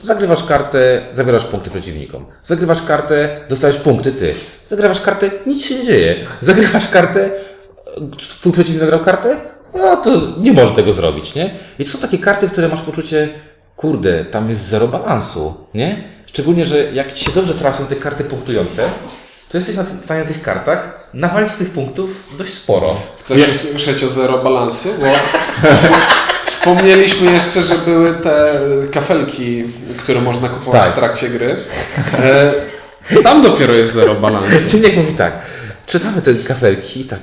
zagrywasz 0.03 0.45
kartę, 0.45 1.03
zabierasz 1.13 1.45
punkty 1.45 1.71
przeciwnikom. 1.71 2.27
Zagrywasz 2.43 2.83
kartę, 2.83 3.41
dostajesz 3.49 3.77
punkty 3.77 4.13
ty. 4.13 4.35
Zagrywasz 4.65 5.01
kartę, 5.01 5.31
nic 5.47 5.65
się 5.65 5.75
nie 5.75 5.85
dzieje. 5.85 6.27
Zagrywasz 6.41 6.89
kartę, 6.89 7.25
e, 7.25 7.31
twój 8.17 8.53
przeciwnik 8.53 8.81
zagrał 8.81 9.01
kartę, 9.01 9.60
no 9.75 9.97
to 9.97 10.11
nie 10.41 10.53
może 10.53 10.73
tego 10.73 10.93
zrobić, 10.93 11.35
nie? 11.35 11.51
I 11.79 11.85
to 11.85 11.91
są 11.91 11.99
takie 11.99 12.19
karty, 12.19 12.49
które 12.49 12.69
masz 12.69 12.81
poczucie, 12.83 13.29
kurde, 13.77 14.25
tam 14.25 14.49
jest 14.49 14.61
zero 14.69 14.89
balansu, 14.89 15.55
nie? 15.75 16.05
Szczególnie, 16.27 16.65
że 16.65 16.93
jak 16.93 17.13
ci 17.13 17.25
się 17.25 17.31
dobrze 17.31 17.55
trafią 17.55 17.87
te 17.87 17.97
karty 17.97 18.25
punktujące, 18.25 18.83
to 19.49 19.59
jesteś 19.59 19.77
na 19.77 19.83
w 19.83 20.03
stanie 20.05 20.25
tych 20.25 20.43
kartach 20.43 21.09
nawalić 21.15 21.53
tych 21.53 21.71
punktów 21.71 22.25
dość 22.39 22.55
sporo. 22.55 22.97
Chcesz 23.19 23.49
usłyszeć 23.49 24.05
o 24.05 24.09
zero 24.09 24.39
balansu? 24.39 24.89
Bo 25.01 25.07
wspomnieliśmy 26.51 27.33
jeszcze, 27.33 27.63
że 27.63 27.79
były 27.79 28.15
te 28.15 28.61
kafelki, 28.93 29.65
które 29.99 30.21
można 30.21 30.49
kupować 30.49 30.83
Tak. 30.83 30.93
w 30.93 30.95
trakcie 30.95 31.29
gry. 31.29 31.57
E, 32.19 32.53
tam 33.23 33.43
dopiero 33.43 33.73
jest 33.75 33.93
zero 33.93 34.15
balansu. 34.15 34.71
Czyli 34.71 34.83
jak 34.83 34.97
mówi 34.97 35.15
tak, 35.15 35.33
czytamy 35.87 36.23
te 36.23 36.35
kafelki 36.35 37.01
i 37.01 37.05
tak, 37.05 37.21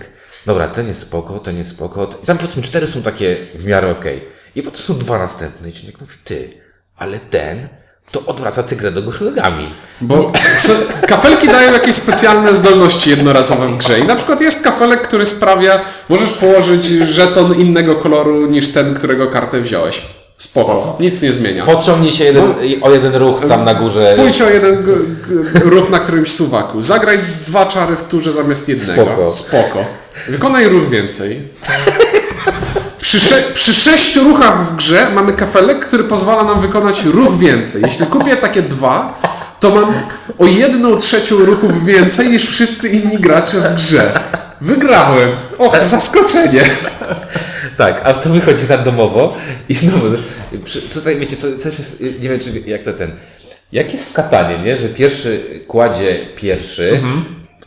dobra, 0.47 0.67
ten 0.67 0.87
jest 0.87 1.01
spoko, 1.01 1.39
ten 1.39 1.57
jest 1.57 1.69
spoko. 1.69 2.09
I 2.23 2.25
tam 2.25 2.37
powiedzmy 2.37 2.61
cztery 2.61 2.87
są 2.87 3.01
takie 3.01 3.37
w 3.55 3.65
miarę 3.65 3.91
okej. 3.91 4.25
I 4.55 4.63
potem 4.63 4.81
są 4.81 4.97
dwa 4.97 5.19
następne. 5.19 5.69
I 5.69 5.73
człowiek 5.73 6.01
mówi, 6.01 6.13
ty, 6.23 6.61
ale 6.97 7.19
ten 7.19 7.67
to 8.11 8.25
odwraca 8.25 8.63
tę 8.63 8.75
grę 8.75 8.91
do 8.91 9.01
góry 9.01 9.17
nogami. 9.21 9.65
Bo 10.01 10.31
so, 10.55 10.73
kafelki 11.07 11.47
dają 11.47 11.73
jakieś 11.73 11.95
specjalne 11.95 12.53
zdolności 12.53 13.09
jednorazowe 13.09 13.67
w 13.67 13.77
grze. 13.77 13.99
I 13.99 14.03
na 14.03 14.15
przykład 14.15 14.41
jest 14.41 14.63
kafelek, 14.63 15.07
który 15.07 15.25
sprawia, 15.25 15.79
możesz 16.09 16.33
położyć 16.33 16.85
żeton 16.85 17.53
innego 17.53 17.95
koloru 17.95 18.45
niż 18.45 18.73
ten, 18.73 18.93
którego 18.93 19.27
kartę 19.27 19.61
wziąłeś. 19.61 20.01
Spoko, 20.37 20.71
Spoko. 20.81 20.97
nic 20.99 21.21
nie 21.21 21.31
zmienia. 21.31 21.65
Podciągnij 21.65 22.11
się 22.11 22.23
jeden, 22.23 22.53
o 22.81 22.91
jeden 22.91 23.15
ruch 23.15 23.45
tam 23.47 23.65
na 23.65 23.73
górze. 23.73 24.13
Pójdź 24.17 24.41
o 24.41 24.49
jeden 24.49 24.83
g- 24.83 24.93
g- 25.53 25.59
ruch 25.59 25.89
na 25.89 25.99
którymś 25.99 26.31
suwaku. 26.31 26.81
Zagraj 26.81 27.19
dwa 27.47 27.65
czary 27.65 27.95
w 27.95 28.03
turze 28.03 28.31
zamiast 28.33 28.69
jednego. 28.69 29.03
Spoko. 29.03 29.31
Spoko. 29.31 29.85
Wykonaj 30.29 30.65
ruch 30.69 30.89
więcej. 30.89 31.41
Przy, 33.01 33.19
sze 33.19 33.35
przy 33.53 33.73
sześciu 33.73 34.23
ruchach 34.23 34.65
w 34.71 34.75
grze 34.75 35.09
mamy 35.15 35.33
kafelek, 35.33 35.85
który 35.85 36.03
pozwala 36.03 36.43
nam 36.43 36.61
wykonać 36.61 37.03
ruch 37.05 37.37
więcej. 37.37 37.81
Jeśli 37.85 38.05
kupię 38.05 38.35
takie 38.37 38.61
dwa, 38.61 39.21
to 39.59 39.69
mam 39.69 39.93
o 40.37 40.45
jedną 40.45 40.97
trzecią 40.97 41.35
ruchów 41.37 41.85
więcej 41.85 42.29
niż 42.29 42.45
wszyscy 42.49 42.89
inni 42.89 43.17
gracze 43.17 43.57
w 43.61 43.73
grze. 43.75 44.19
Wygrałem. 44.61 45.29
Och, 45.57 45.83
zaskoczenie. 45.83 46.63
Tak, 47.77 48.01
a 48.03 48.13
to 48.13 48.29
wychodzi 48.29 48.67
randomowo 48.67 49.37
i 49.69 49.73
znowu, 49.73 50.07
przy, 50.63 50.81
tutaj 50.81 51.19
wiecie, 51.19 51.35
co, 51.35 51.57
coś 51.57 51.79
jest, 51.79 52.01
nie 52.01 52.29
wiem, 52.29 52.39
czy 52.39 52.63
jak 52.65 52.83
to 52.83 52.93
ten, 52.93 53.11
jak 53.71 53.91
jest 53.91 54.09
w 54.09 54.13
katanie, 54.13 54.59
nie, 54.59 54.77
że 54.77 54.89
pierwszy 54.89 55.61
kładzie 55.67 56.25
pierwszy, 56.35 57.01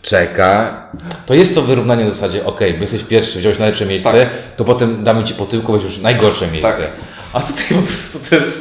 czeka, 0.03 0.83
to 1.27 1.35
jest 1.35 1.55
to 1.55 1.63
wyrównanie 1.63 2.05
w 2.05 2.15
zasadzie, 2.15 2.45
ok, 2.45 2.61
bo 2.75 2.81
jesteś 2.81 3.03
pierwszy, 3.05 3.39
wziąłeś 3.39 3.59
najlepsze 3.59 3.87
miejsce, 3.87 4.13
Tak. 4.13 4.29
to 4.57 4.65
potem 4.65 5.05
damy 5.05 5.25
ci 5.25 5.35
po 5.35 5.47
tyłku, 5.47 5.73
weźmiesz 5.73 5.99
najgorsze 5.99 6.47
miejsce. 6.47 6.73
Tak. 6.73 6.91
A 7.33 7.41
tutaj 7.41 7.65
po 7.69 7.83
prostu 7.83 8.19
to 8.31 8.37
jest, 8.37 8.61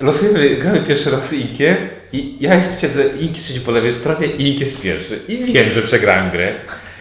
losujemy, 0.00 0.56
gramy 0.56 0.80
pierwszy 0.82 1.10
raz 1.10 1.28
z 1.28 1.32
Inkiem 1.32 1.76
i 2.12 2.36
ja 2.40 2.62
siedzę, 2.80 3.04
Ink 3.20 3.38
siedzi 3.38 3.60
po 3.60 3.70
lewej 3.70 3.94
stronie 3.94 4.26
i 4.26 4.48
Ink 4.48 4.60
jest 4.60 4.80
pierwszy 4.80 5.20
i 5.28 5.36
wiem, 5.36 5.70
że 5.70 5.82
przegrałem 5.82 6.30
grę. 6.30 6.54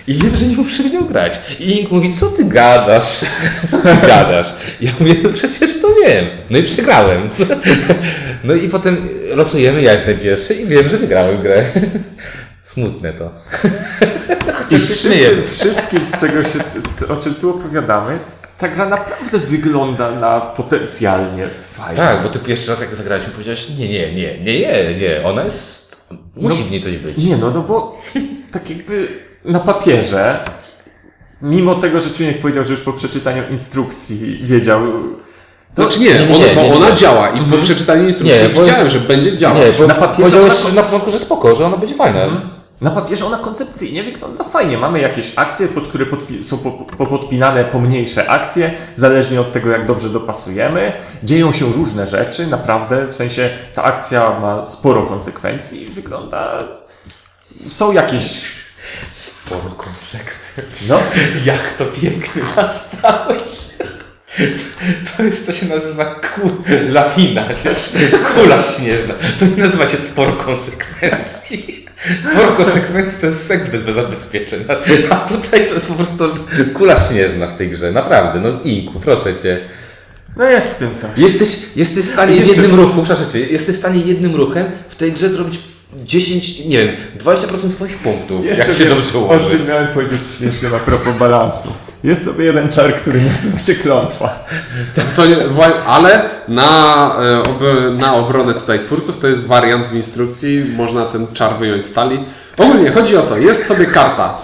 I 0.07 0.13
wiem, 0.13 0.35
że 0.35 0.45
nie 0.45 0.55
muszę 0.55 0.83
w 0.83 0.91
nią 0.91 1.05
grać. 1.05 1.39
I 1.59 1.79
Ink 1.81 1.91
mówi, 1.91 2.13
co 2.13 2.27
ty 2.27 2.45
gadasz? 2.45 3.19
Co 3.71 3.77
ty 3.77 4.07
gadasz? 4.07 4.53
Ja 4.81 4.91
mówię, 4.99 5.15
no 5.23 5.29
przecież 5.29 5.81
to 5.81 5.87
wiem. 6.05 6.25
No 6.49 6.57
i 6.57 6.63
przegrałem. 6.63 7.29
No 8.43 8.53
i 8.53 8.69
potem 8.69 9.09
losujemy, 9.35 9.81
ja 9.81 9.93
jestem 9.93 10.17
pierwszy 10.17 10.53
i 10.53 10.67
wiem, 10.67 10.89
że 10.89 10.97
wygrałem 10.97 11.41
grę. 11.41 11.65
Smutne 12.61 13.13
to. 13.13 13.31
I 14.71 14.79
wszystkim, 14.79 15.43
wszystkim, 15.51 16.05
z 16.05 16.19
czego 16.19 16.43
się, 16.43 16.59
o 17.09 17.17
czym 17.17 17.35
tu 17.35 17.49
opowiadamy, 17.49 18.19
ta 18.57 18.67
gra 18.67 18.89
naprawdę 18.89 19.37
wygląda 19.37 20.11
na 20.11 20.41
potencjalnie 20.41 21.47
fajnie. 21.61 21.95
Tak, 21.95 22.23
bo 22.23 22.29
ty 22.29 22.39
pierwszy 22.39 22.69
raz 22.69 22.81
jak 22.81 22.95
zagraliśmy 22.95 23.31
powiedziałeś, 23.31 23.69
nie, 23.69 23.89
nie, 23.89 24.13
nie, 24.13 24.39
nie, 24.39 24.59
nie, 24.59 24.93
nie, 25.01 25.23
ona 25.23 25.43
jest, 25.43 26.01
musi 26.35 26.63
w 26.63 26.71
niej 26.71 26.81
coś 26.81 26.97
być. 26.97 27.17
Nie, 27.17 27.37
no, 27.37 27.51
no 27.51 27.61
bo 27.61 28.01
tak 28.51 28.69
jakby 28.69 29.26
na 29.45 29.59
papierze, 29.59 30.39
mimo 31.41 31.75
tego, 31.75 32.01
że 32.01 32.09
Czuniek 32.09 32.39
powiedział, 32.41 32.63
że 32.63 32.71
już 32.71 32.81
po 32.81 32.93
przeczytaniu 32.93 33.43
instrukcji 33.49 34.37
wiedział, 34.41 34.81
to 35.75 35.83
Znaczy 35.83 35.99
nie, 35.99 36.09
nie, 36.13 36.25
nie, 36.25 36.35
ona, 36.35 36.45
nie, 36.45 36.55
bo 36.55 36.61
nie, 36.61 36.75
ona 36.75 36.89
nie. 36.89 36.95
działa 36.95 37.29
i 37.29 37.41
po 37.51 37.57
przeczytaniu 37.57 38.03
instrukcji 38.03 38.47
Nie, 38.47 38.53
bo- 38.53 38.59
widziałem, 38.59 38.89
że 38.89 38.99
będzie 38.99 39.37
działać. 39.37 39.57
Nie, 39.77 39.81
bo 39.81 39.87
Na 39.87 39.95
papierze 39.95 40.21
powiedziałeś 40.21 40.65
ona- 40.65 40.75
na 40.75 40.83
początku, 40.83 41.09
że 41.11 41.19
spoko, 41.19 41.55
że 41.55 41.65
ona 41.65 41.77
będzie 41.77 41.95
fajna. 41.95 42.19
na 42.81 42.91
papierze 42.91 43.25
ona 43.25 43.37
koncepcyjnie 43.37 44.03
wygląda 44.03 44.43
fajnie. 44.43 44.77
Mamy 44.77 44.99
jakieś 45.01 45.31
akcje, 45.35 45.67
pod 45.67 45.87
które 45.87 46.05
podpi- 46.05 46.43
są 46.43 46.57
po, 46.57 46.71
po, 46.71 47.05
podpinane 47.05 47.63
pomniejsze 47.63 48.29
akcje, 48.29 48.73
zależnie 48.95 49.41
od 49.41 49.51
tego, 49.51 49.69
jak 49.69 49.85
dobrze 49.85 50.09
dopasujemy. 50.09 50.93
Dzieją 51.23 51.51
się 51.51 51.65
różne 51.65 52.07
rzeczy, 52.07 52.47
naprawdę, 52.47 53.07
w 53.07 53.15
sensie 53.15 53.49
ta 53.73 53.83
akcja 53.83 54.39
ma 54.39 54.65
sporo 54.65 55.03
konsekwencji 55.03 55.83
i 55.83 55.85
wygląda... 55.85 56.53
Są 57.69 57.91
jakieś... 57.91 58.41
Sporo 59.13 59.69
konsekwencji. 59.69 60.89
No. 60.89 60.99
Jak 61.53 61.73
to 61.73 61.85
pięknie 61.85 62.41
nazwałeś. 62.55 63.49
To 65.17 65.23
jest, 65.23 65.45
to 65.45 65.53
się 65.53 65.65
nazywa 65.65 66.05
ku, 66.15 66.51
lawina, 66.89 67.45
wiesz, 67.65 67.89
kula 68.33 68.61
śnieżna. 68.63 69.13
To 69.39 69.45
nie 69.45 69.63
nazywa 69.63 69.87
się 69.87 69.97
sporo 69.97 70.31
konsekwencji. 70.33 71.85
Sporo 72.21 72.51
konsekwencji 72.51 73.19
to 73.21 73.25
jest 73.25 73.47
seks 73.47 73.67
bez, 73.67 73.81
bez 73.83 73.95
zabezpieczeń. 73.95 74.65
A 75.09 75.15
tutaj 75.15 75.67
to 75.67 75.73
jest 75.73 75.87
po 75.87 75.93
prostu 75.93 76.29
kula 76.73 76.95
śnieżna 77.07 77.47
w 77.47 77.57
tej 77.57 77.69
grze. 77.69 77.91
Naprawdę, 77.91 78.39
no 78.39 78.61
Inku, 78.63 78.99
proszę 78.99 79.35
Cię. 79.35 79.59
No 80.35 80.45
jest 80.45 80.67
w 80.67 80.75
tym 80.75 80.95
coś. 80.95 81.09
Jesteś, 81.17 81.59
jesteś 81.75 82.05
w 82.05 82.09
stanie 82.09 82.35
Jeszcze- 82.35 82.53
jednym 82.53 82.75
ruchu, 82.75 83.03
proszę 83.05 83.27
Cię, 83.27 83.39
jesteś 83.39 83.75
w 83.75 83.79
stanie 83.79 84.01
jednym 84.01 84.35
ruchem 84.35 84.71
w 84.89 84.95
tej 84.95 85.11
grze 85.13 85.29
zrobić 85.29 85.59
10, 86.05 86.65
nie 86.65 86.77
wiem, 86.85 86.95
20% 87.19 87.71
swoich 87.71 87.97
punktów, 87.97 88.45
jak 88.45 88.57
się 88.73 88.85
wiem, 88.85 88.89
dobrze 88.89 89.17
O 89.17 89.21
ułoży. 89.21 89.49
czym 89.49 89.67
miałem 89.67 89.87
powiedzieć 89.87 90.21
śmiesznie 90.37 90.69
a 90.75 90.79
propos 90.79 91.13
balansu. 91.19 91.73
Jest 92.03 92.25
sobie 92.25 92.45
jeden 92.45 92.69
czar, 92.69 92.95
który 92.95 93.21
nazywa 93.21 93.59
się 93.59 93.75
klątwa. 93.75 94.45
To, 95.15 95.21
wła- 95.51 95.71
ale 95.87 96.29
na, 96.47 97.15
e, 97.87 97.91
na 97.91 98.15
obronę 98.15 98.53
tutaj 98.53 98.79
twórców 98.79 99.19
to 99.19 99.27
jest 99.27 99.45
wariant 99.45 99.87
w 99.87 99.95
instrukcji, 99.95 100.65
można 100.75 101.05
ten 101.05 101.27
czar 101.33 101.57
wyjąć 101.59 101.85
z 101.85 101.93
talii. 101.93 102.25
Ogólnie 102.57 102.91
chodzi 102.91 103.17
o 103.17 103.21
to, 103.21 103.37
jest 103.37 103.65
sobie 103.67 103.85
karta. 103.85 104.37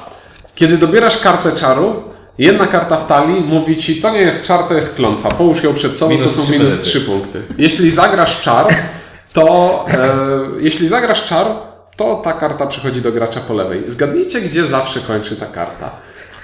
Kiedy 0.55 0.77
dobierasz 0.77 1.17
kartę 1.17 1.51
czaru, 1.51 2.03
jedna 2.37 2.67
karta 2.67 2.97
w 2.97 3.07
talii 3.07 3.41
mówi 3.41 3.75
ci, 3.75 4.01
to 4.01 4.09
nie 4.11 4.19
jest 4.21 4.43
czar, 4.43 4.63
to 4.63 4.73
jest 4.73 4.95
klątwa. 4.95 5.29
Połóż 5.31 5.63
ją 5.63 5.73
przed 5.73 5.97
sobą, 5.97 6.11
Minus 6.15 6.35
to 6.35 6.41
są 6.41 6.51
minus 6.51 6.67
monety. 6.73 6.83
3 6.89 7.01
punkty. 7.01 7.41
Jeśli 7.57 7.89
zagrasz 7.89 8.41
czar, 8.41 8.67
to 9.33 9.85
e, 9.89 9.97
jeśli 10.59 10.87
zagrasz 10.87 11.23
czar, 11.25 11.47
to 11.97 12.15
ta 12.15 12.33
karta 12.33 12.67
przychodzi 12.67 13.01
do 13.01 13.11
gracza 13.11 13.39
po 13.39 13.53
lewej. 13.53 13.83
Zgadnijcie, 13.87 14.41
gdzie 14.41 14.65
zawsze 14.65 14.99
kończy 14.99 15.35
ta 15.35 15.45
karta. 15.45 15.91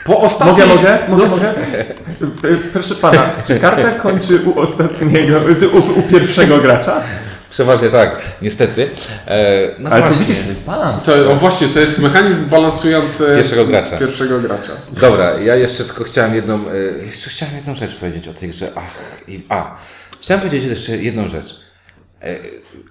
Po 0.06 0.17
ostatniej... 0.17 0.67
Mogę, 0.67 0.75
mogę? 0.75 0.99
Mogę, 1.10 1.23
No, 1.23 1.30
mogę? 1.36 1.49
E, 1.49 2.58
Proszę 2.73 2.95
pana, 2.95 3.30
czy 3.45 3.60
karta 3.60 3.91
kończy 3.91 4.39
u 4.45 4.60
ostatniego, 4.60 5.38
u, 5.73 5.99
u 5.99 6.02
pierwszego 6.02 6.58
gracza? 6.58 7.02
Przeważnie 7.49 7.89
tak, 7.89 8.21
niestety. 8.41 8.89
E, 9.28 9.75
no 9.80 9.89
Ale 9.89 10.02
to 10.02 10.08
właśnie. 10.08 10.25
widzisz, 10.25 10.43
to 10.43 10.49
jest 10.49 10.65
balans. 10.65 11.04
To, 11.04 11.32
o 11.32 11.36
właśnie, 11.36 11.67
to 11.67 11.80
jest 11.80 11.99
mechanizm 11.99 12.49
balansujący 12.49 13.34
Pierwszego 13.36 13.65
gracza. 13.65 13.97
Pierwszego 13.97 14.39
gracza. 14.39 14.71
Dobra, 14.91 15.39
ja 15.39 15.56
jeszcze 15.56 15.84
tylko 15.86 16.04
chciałem 16.04 16.36
jedną, 16.36 16.56
e, 16.69 17.06
jeszcze 17.06 17.30
chciałem 17.30 17.56
jedną 17.56 17.75
rzecz 17.75 17.95
powiedzieć 17.95 18.28
o 18.28 18.34
tej 18.34 18.49
grze. 18.49 18.71
Ach, 18.75 19.21
i, 19.28 19.45
a, 19.49 19.75
chciałem 20.21 20.41
powiedzieć 20.41 20.69
jeszcze 20.69 20.97
jedną 20.97 21.28
rzecz. 21.28 21.60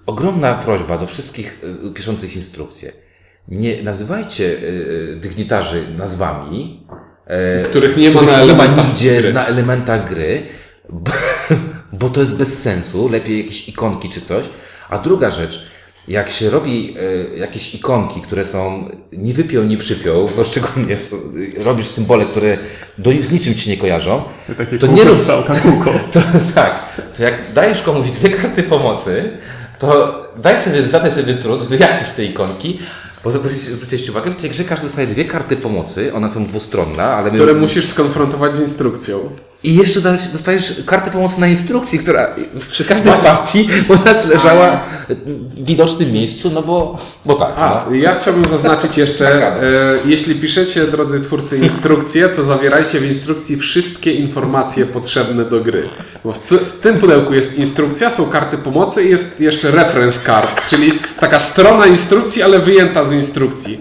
Ogromna 0.09 0.55
prośba 0.55 0.99
do 0.99 1.07
wszystkich 1.07 1.59
e, 1.87 1.91
piszących 1.91 2.37
instrukcje. 2.37 2.93
Nie 3.49 3.83
nazywajcie 3.83 4.59
e, 5.13 5.17
dygnitarzy 5.17 5.87
nazwami, 5.97 6.87
Których 7.65 7.97
nie 7.97 8.11
ma 8.11 8.21
których 8.21 8.37
na 8.37 8.45
nie 8.45 8.53
ma 8.55 8.67
nigdzie 8.67 9.21
gry. 9.21 9.33
na 9.33 9.47
elementach 9.47 10.09
gry, 10.09 10.47
bo, 10.91 11.13
bo 11.93 12.09
to 12.09 12.21
jest 12.21 12.37
bez 12.37 12.63
sensu. 12.63 13.09
Lepiej 13.09 13.39
jakieś 13.39 13.69
ikonki 13.69 14.09
czy 14.09 14.21
coś. 14.21 14.45
A 14.91 14.99
druga 14.99 15.31
rzecz, 15.31 15.67
jak 16.09 16.31
się 16.31 16.51
robi 16.51 16.97
jakieś 17.37 17.75
ikonki, 17.75 18.21
które 18.21 18.45
są 18.45 18.89
nie 19.13 19.35
wypiął, 19.35 19.65
nie 19.65 19.77
przypiął, 19.77 20.29
bo 20.37 20.45
szczególnie 20.45 21.01
są, 21.01 21.17
robisz 21.59 21.87
symbole, 21.87 22.27
które 22.27 22.59
do, 22.99 23.11
z 23.21 23.33
niczym 23.33 23.55
ci 23.55 23.71
nie 23.71 23.77
kojarzą, 23.77 24.23
To 24.47 24.55
takie 24.55 24.79
to 24.79 24.87
nie 24.87 25.05
rób, 25.05 25.19
strzałka, 25.19 25.55
kółko. 25.55 25.93
to, 26.13 26.21
tak, 26.55 26.97
to 27.17 27.23
jak 27.23 27.53
dajesz 27.53 27.83
komuś 27.83 28.11
dwie 28.11 28.29
karty 28.31 28.63
pomocy, 28.63 29.31
to 29.79 30.23
daj 30.37 30.61
sobie, 30.61 30.89
zadaj 30.89 31.13
sobie 31.13 31.35
trud 31.35 31.65
wyjaśnić 31.65 32.11
te 32.11 32.25
ikonki, 32.25 32.79
bo 33.25 33.31
zwróćcie 33.31 34.11
uwagę, 34.13 34.31
w 34.31 34.37
tej 34.37 34.51
grze 34.51 34.65
każdy 34.65 34.87
dostaje 34.87 35.07
dwie 35.07 35.25
karty 35.25 35.57
pomocy, 35.57 36.15
one 36.15 36.29
są 36.29 36.47
dwustronne, 36.47 37.05
ale 37.05 37.31
my, 37.31 37.37
Które 37.37 37.55
musisz 37.55 37.89
skonfrontować 37.89 38.55
z 38.55 38.61
instrukcją. 38.61 39.31
I 39.63 39.75
jeszcze 39.75 40.01
dostajesz 40.33 40.75
kartę 40.87 41.11
pomocy 41.11 41.41
na 41.41 41.47
instrukcji, 41.47 41.99
która 41.99 42.35
przy 42.71 42.85
każdej 42.85 43.13
partii 43.13 43.69
u 43.89 44.05
nas 44.05 44.27
leżała 44.27 44.81
w 45.09 45.65
widocznym 45.65 46.13
miejscu, 46.13 46.51
no 46.51 46.63
bo, 46.63 46.99
bo 47.25 47.35
tak. 47.35 47.55
A, 47.57 47.85
no. 47.91 47.95
ja 47.97 48.15
chciałbym 48.15 48.45
zaznaczyć 48.45 48.97
jeszcze, 48.99 49.25
Taka. 49.25 49.47
e, 49.47 49.61
jeśli 50.05 50.35
piszecie, 50.35 50.87
drodzy 50.87 51.21
twórcy, 51.21 51.59
instrukcje, 51.59 52.29
to 52.29 52.43
zawierajcie 52.43 53.01
w 53.01 53.05
instrukcji 53.05 53.57
wszystkie 53.57 54.13
informacje 54.13 54.87
potrzebne 54.87 55.45
do 55.45 55.61
gry. 55.61 55.89
Bo 56.25 56.33
w, 56.33 56.39
t- 56.39 56.59
w 56.59 56.73
tym 56.73 56.99
pudełku 56.99 57.35
jest 57.35 57.59
instrukcja, 57.59 58.11
są 58.11 58.27
karty 58.27 58.59
pomocy 58.59 59.03
i 59.05 59.11
jest 59.11 59.41
jeszcze 59.41 59.71
reference 59.71 60.27
card, 60.27 60.67
czyli 60.67 60.93
taka 61.21 61.39
strona 61.39 61.87
instrukcji, 61.87 62.43
ale 62.43 62.59
wyjęta 62.59 63.05
z 63.05 63.13
instrukcji. 63.13 63.79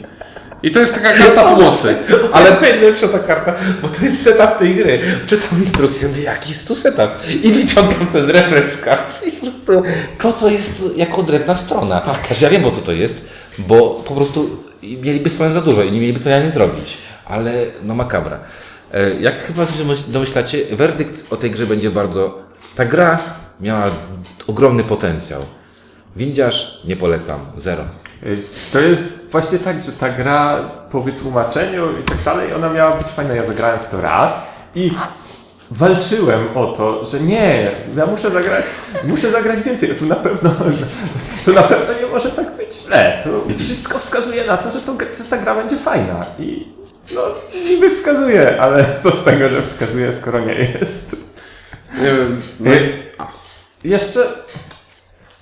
I 0.68 0.72
to 0.72 0.80
jest 0.80 0.96
taka 0.96 1.14
karta 1.14 1.44
pomocy. 1.56 1.96
Ale 2.10 2.30
Ale 2.32 2.52
to 2.58 2.66
jest 2.66 2.76
najlepsza 2.76 3.08
ta 3.08 3.20
karta, 3.20 3.54
bo 3.82 3.88
to 3.88 4.06
jest 4.06 4.24
setup 4.24 4.58
tej 4.60 4.76
gry. 4.76 5.00
Czytam 5.28 5.60
instrukcję, 5.60 6.08
mówię, 6.08 6.24
jaki 6.24 6.54
jest 6.54 6.68
tu 6.68 6.76
setup? 6.76 7.10
I 7.44 7.52
wyciągam 7.52 8.08
ten 8.08 8.30
reference 8.30 8.78
card 8.86 9.28
i 9.28 9.32
po 9.32 9.42
prostu, 9.46 9.84
po 10.20 10.34
co 10.34 10.50
jest 10.50 10.78
to 10.78 10.84
jako 10.96 11.24
drewna 11.24 11.56
strona? 11.56 12.00
Tak. 12.00 12.42
ja 12.42 12.50
wiem, 12.50 12.64
po 12.64 12.72
co 12.72 12.82
to 12.82 12.92
jest, 12.92 13.26
bo 13.58 13.90
po 13.90 14.16
prostu 14.16 14.64
mieliby 14.84 15.30
stronę 15.30 15.54
za 15.54 15.62
dużo 15.62 15.84
i 15.84 15.92
nie 15.92 16.00
mieliby 16.00 16.20
to 16.20 16.30
ja 16.30 16.44
nie 16.44 16.50
zrobić. 16.50 16.98
Ale 17.26 17.52
no 17.84 17.96
makabra. 17.96 18.40
E, 18.94 19.10
Jak 19.20 19.46
chyba 19.46 19.66
się 19.66 19.84
domyśl- 19.84 20.10
domyślacie, 20.12 20.58
werdykt 20.72 21.26
o 21.30 21.36
tej 21.38 21.52
grze 21.52 21.68
będzie 21.68 21.92
bardzo... 21.92 22.40
Ta 22.76 22.86
gra 22.86 23.20
miała 23.62 23.84
ogromny 24.48 24.84
potencjał. 24.84 25.42
Windziarz 26.16 26.82
nie 26.86 26.96
polecam, 26.96 27.40
zero. 27.58 27.84
To 28.74 28.80
jest 28.80 29.17
właśnie 29.32 29.60
tak, 29.60 29.80
że 29.80 29.92
ta 29.92 30.10
gra 30.10 30.58
po 30.92 31.02
wytłumaczeniu 31.02 32.00
i 32.00 32.04
tak 32.04 32.18
dalej, 32.26 32.54
ona 32.54 32.70
miała 32.70 32.98
być 32.98 33.08
fajna. 33.08 33.36
Ja 33.36 33.44
zagrałem 33.44 33.80
w 33.80 33.86
to 33.86 34.02
raz 34.02 34.48
i 34.76 34.92
walczyłem 35.72 36.58
o 36.58 36.68
to, 36.68 37.06
że 37.06 37.20
nie, 37.20 37.72
ja 37.96 38.06
muszę 38.06 38.32
zagrać, 38.32 38.66
muszę 39.04 39.32
zagrać 39.32 39.62
więcej. 39.62 39.96
Tu 39.96 40.06
na 40.06 40.16
pewno, 40.16 40.52
to 41.46 41.52
na 41.52 41.64
pewno 41.64 41.94
nie 42.02 42.08
może 42.14 42.32
tak 42.32 42.58
być 42.58 42.76
źle. 42.76 43.22
To 43.24 43.56
wszystko 43.60 44.00
wskazuje 44.00 44.46
na 44.46 44.58
to, 44.58 44.72
że, 44.72 44.82
to, 44.82 44.96
że 45.18 45.24
ta 45.24 45.38
gra 45.38 45.56
będzie 45.56 45.78
fajna. 45.78 46.26
I 46.40 46.68
no, 47.16 47.22
niby 47.70 47.90
wskazuje, 47.90 48.62
ale 48.62 48.86
co 49.00 49.12
z 49.12 49.24
tego, 49.24 49.50
że 49.50 49.62
wskazuje, 49.62 50.14
skoro 50.14 50.40
nie 50.40 50.54
jest. 50.54 51.16
nie 52.02 52.14
wiem, 52.16 52.42
no, 52.60 52.72
Y, 52.72 53.08
Jeszcze 53.84 54.20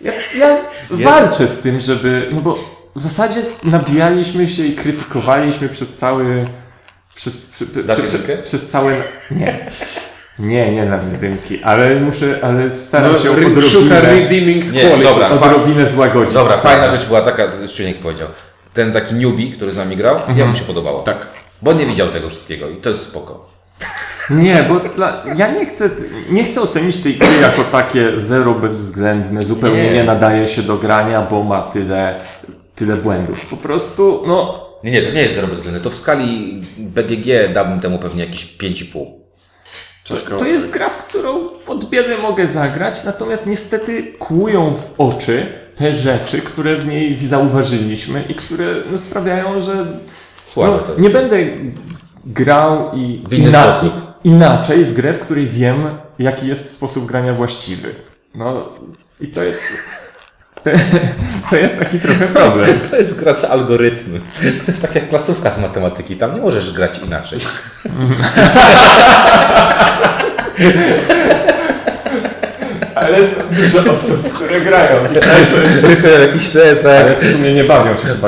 ja, 0.02 0.12
ja 0.38 0.58
walczę 0.89 1.48
z 1.48 1.60
tym, 1.60 1.80
żeby. 1.80 2.30
No 2.32 2.41
bo 2.41 2.58
w 2.95 3.01
zasadzie 3.01 3.41
nabijaliśmy 3.63 4.47
się 4.47 4.65
i 4.65 4.75
krytykowaliśmy 4.75 5.69
przez 5.69 5.95
cały. 5.95 6.45
Przez, 7.15 7.45
przy, 7.45 7.65
przy, 7.67 7.84
przy, 8.08 8.38
przez 8.43 8.69
cały. 8.69 8.95
Nie. 9.31 9.60
Nie, 10.39 10.71
nie 10.71 10.86
na 10.86 10.95
jedynki, 11.12 11.63
ale 11.63 11.95
muszę, 11.95 12.39
ale 12.43 12.75
staram 12.77 13.12
no, 13.12 13.17
się 13.17 13.31
o 13.31 13.34
re- 13.38 13.62
szuka 13.62 13.86
odrobinę, 13.97 14.01
redeeming 14.01 14.71
Nie, 14.71 14.81
quality. 14.81 15.03
dobra. 15.10 15.27
odrobinę 15.43 15.89
złagodzić. 15.89 16.34
Dobra, 16.34 16.58
sprawę. 16.58 16.77
fajna 16.77 16.97
rzecz 16.97 17.08
była 17.08 17.21
taka, 17.21 17.43
Szczuniek 17.67 17.97
powiedział. 17.99 18.27
Ten 18.73 18.91
taki 18.91 19.15
newbie, 19.15 19.51
który 19.51 19.71
z 19.71 19.77
nami 19.77 19.97
grał, 19.97 20.19
ja 20.36 20.45
mu 20.45 20.55
się 20.55 20.63
podobało. 20.63 21.01
Tak. 21.03 21.27
Bo 21.62 21.71
on 21.71 21.77
nie 21.77 21.86
widział 21.86 22.08
tego 22.08 22.29
wszystkiego 22.29 22.69
i 22.69 22.75
to 22.75 22.89
jest 22.89 23.01
spoko. 23.01 23.49
Nie, 24.29 24.65
bo 24.69 24.79
dla, 24.79 25.23
ja 25.36 25.47
nie 25.51 25.65
chcę, 25.65 25.89
nie 26.29 26.43
chcę 26.43 26.62
ocenić 26.62 26.97
tej 26.97 27.13
gry 27.15 27.41
jako 27.41 27.63
takie 27.63 28.19
zero 28.19 28.53
bezwzględne, 28.53 29.43
zupełnie 29.43 29.84
Nie. 29.84 29.93
nie. 29.93 30.03
nadaje 30.03 30.47
się 30.47 30.63
do 30.63 30.77
grania, 30.77 31.21
bo 31.21 31.43
ma 31.43 31.62
tyle, 31.62 32.19
tyle 32.75 32.95
błędów. 32.97 33.45
Po 33.45 33.57
prostu, 33.57 34.23
no, 34.27 34.65
Nie, 34.83 34.91
nie, 34.91 35.01
to 35.01 35.11
nie 35.11 35.21
jest 35.21 35.35
zero 35.35 35.47
bezwzględne. 35.47 35.81
To 35.81 35.89
w 35.89 35.95
skali 35.95 36.61
BGG 36.77 37.53
dałbym 37.53 37.79
temu 37.79 37.99
pewnie 37.99 38.25
jakieś 38.25 38.57
5,5. 38.57 39.05
Coś 40.03 40.21
koło 40.21 40.39
To 40.39 40.45
jest 40.45 40.69
gra, 40.69 40.89
w 40.89 40.97
którą 41.05 41.49
od 41.67 41.85
biedy 41.89 42.17
mogę 42.17 42.47
zagrać, 42.47 43.03
natomiast 43.03 43.47
niestety 43.47 44.03
kłują 44.19 44.75
w 44.75 44.93
oczy 45.01 45.45
te 45.75 45.95
rzeczy, 45.95 46.41
które 46.41 46.75
w 46.75 46.88
niej 46.88 47.19
zauważyliśmy 47.19 48.23
i 48.29 48.35
które 48.35 48.75
no, 48.91 48.97
sprawiają, 48.97 49.59
że 49.59 49.85
Słabe 50.43 50.71
No, 50.88 50.93
to 50.95 51.01
nie 51.01 51.09
będę 51.09 51.38
grał 52.25 52.91
i 52.95 53.23
W 53.27 53.33
inny 53.33 53.49
ina- 53.49 53.73
sposób. 53.73 53.93
inaczej 54.23 54.85
w 54.85 54.93
grę, 54.93 55.13
w 55.13 55.19
której 55.19 55.45
wiem, 55.47 55.97
jaki 56.19 56.47
jest 56.47 56.69
sposób 56.71 57.05
grania 57.05 57.33
właściwy. 57.33 57.95
No 58.35 58.69
i 59.21 59.27
to 59.27 59.43
jest. 59.43 59.61
To, 60.65 60.71
to 61.49 61.56
jest 61.56 61.80
taki 61.80 61.99
trochę 61.99 62.25
problem. 62.28 62.80
To 62.91 62.95
jest 62.95 63.19
gra 63.19 63.34
z 63.34 63.43
algorytmy. 63.43 64.19
To 64.19 64.25
jest 64.67 64.82
tak 64.82 64.95
jak 64.95 65.10
klasówka 65.10 65.54
z 65.54 65.58
matematyki. 65.58 66.15
Tam 66.15 66.36
nie 66.36 66.41
możesz 66.41 66.71
grać 66.71 66.99
inaczej. 66.99 67.39
Ale 72.95 73.19
jest 73.19 73.34
dużo 73.51 73.93
osób, 73.93 74.34
które 74.34 74.62
grają. 74.62 74.99
Rysują 75.82 76.19
jakiś 76.19 76.49
te, 76.49 76.75
tak. 76.75 77.01
Ale 77.01 77.15
w 77.15 77.32
sumie 77.32 77.54
nie 77.54 77.63
bawią 77.63 77.97
się 77.97 78.04
chyba. 78.08 78.28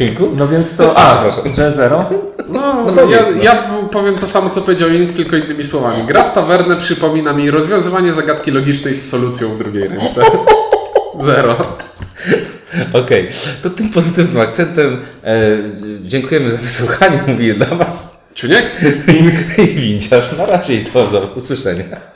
Dziękuję. 0.00 0.30
No 0.36 0.48
więc 0.48 0.76
to. 0.76 0.96
A, 0.96 1.10
Przepraszam. 1.28 1.52
że 1.52 1.72
zero? 1.72 2.10
No, 2.48 2.84
No 2.86 2.92
to 2.92 3.10
ja, 3.10 3.22
no. 3.36 3.42
ja 3.42 3.54
powiem 3.92 4.14
to 4.14 4.26
samo, 4.26 4.50
co 4.50 4.60
powiedział 4.62 4.90
Ink, 4.90 5.12
tylko 5.12 5.36
innymi 5.36 5.64
słowami. 5.64 6.02
Gra 6.06 6.24
w 6.24 6.32
tawernę 6.32 6.76
przypomina 6.76 7.32
mi 7.32 7.50
rozwiązywanie 7.50 8.12
zagadki 8.12 8.50
logicznej 8.50 8.94
z 8.94 9.10
solucją 9.10 9.48
w 9.48 9.58
drugiej 9.58 9.88
ręce. 9.88 10.22
Zero. 11.20 11.56
Okej, 12.92 13.28
to 13.62 13.70
tym 13.70 13.88
pozytywnym 13.88 14.42
akcentem 14.42 15.00
e, 15.24 15.38
dziękujemy 16.00 16.50
za 16.50 16.56
wysłuchanie. 16.58 17.22
Mówię 17.26 17.54
dla 17.54 17.66
Was 17.66 18.08
Czuniek? 18.34 18.66
i 19.58 19.66
winciarz. 19.66 20.32
Na 20.38 20.46
razie 20.46 20.74
i 20.74 20.84
do 20.84 21.32
usłyszenia. 21.36 22.09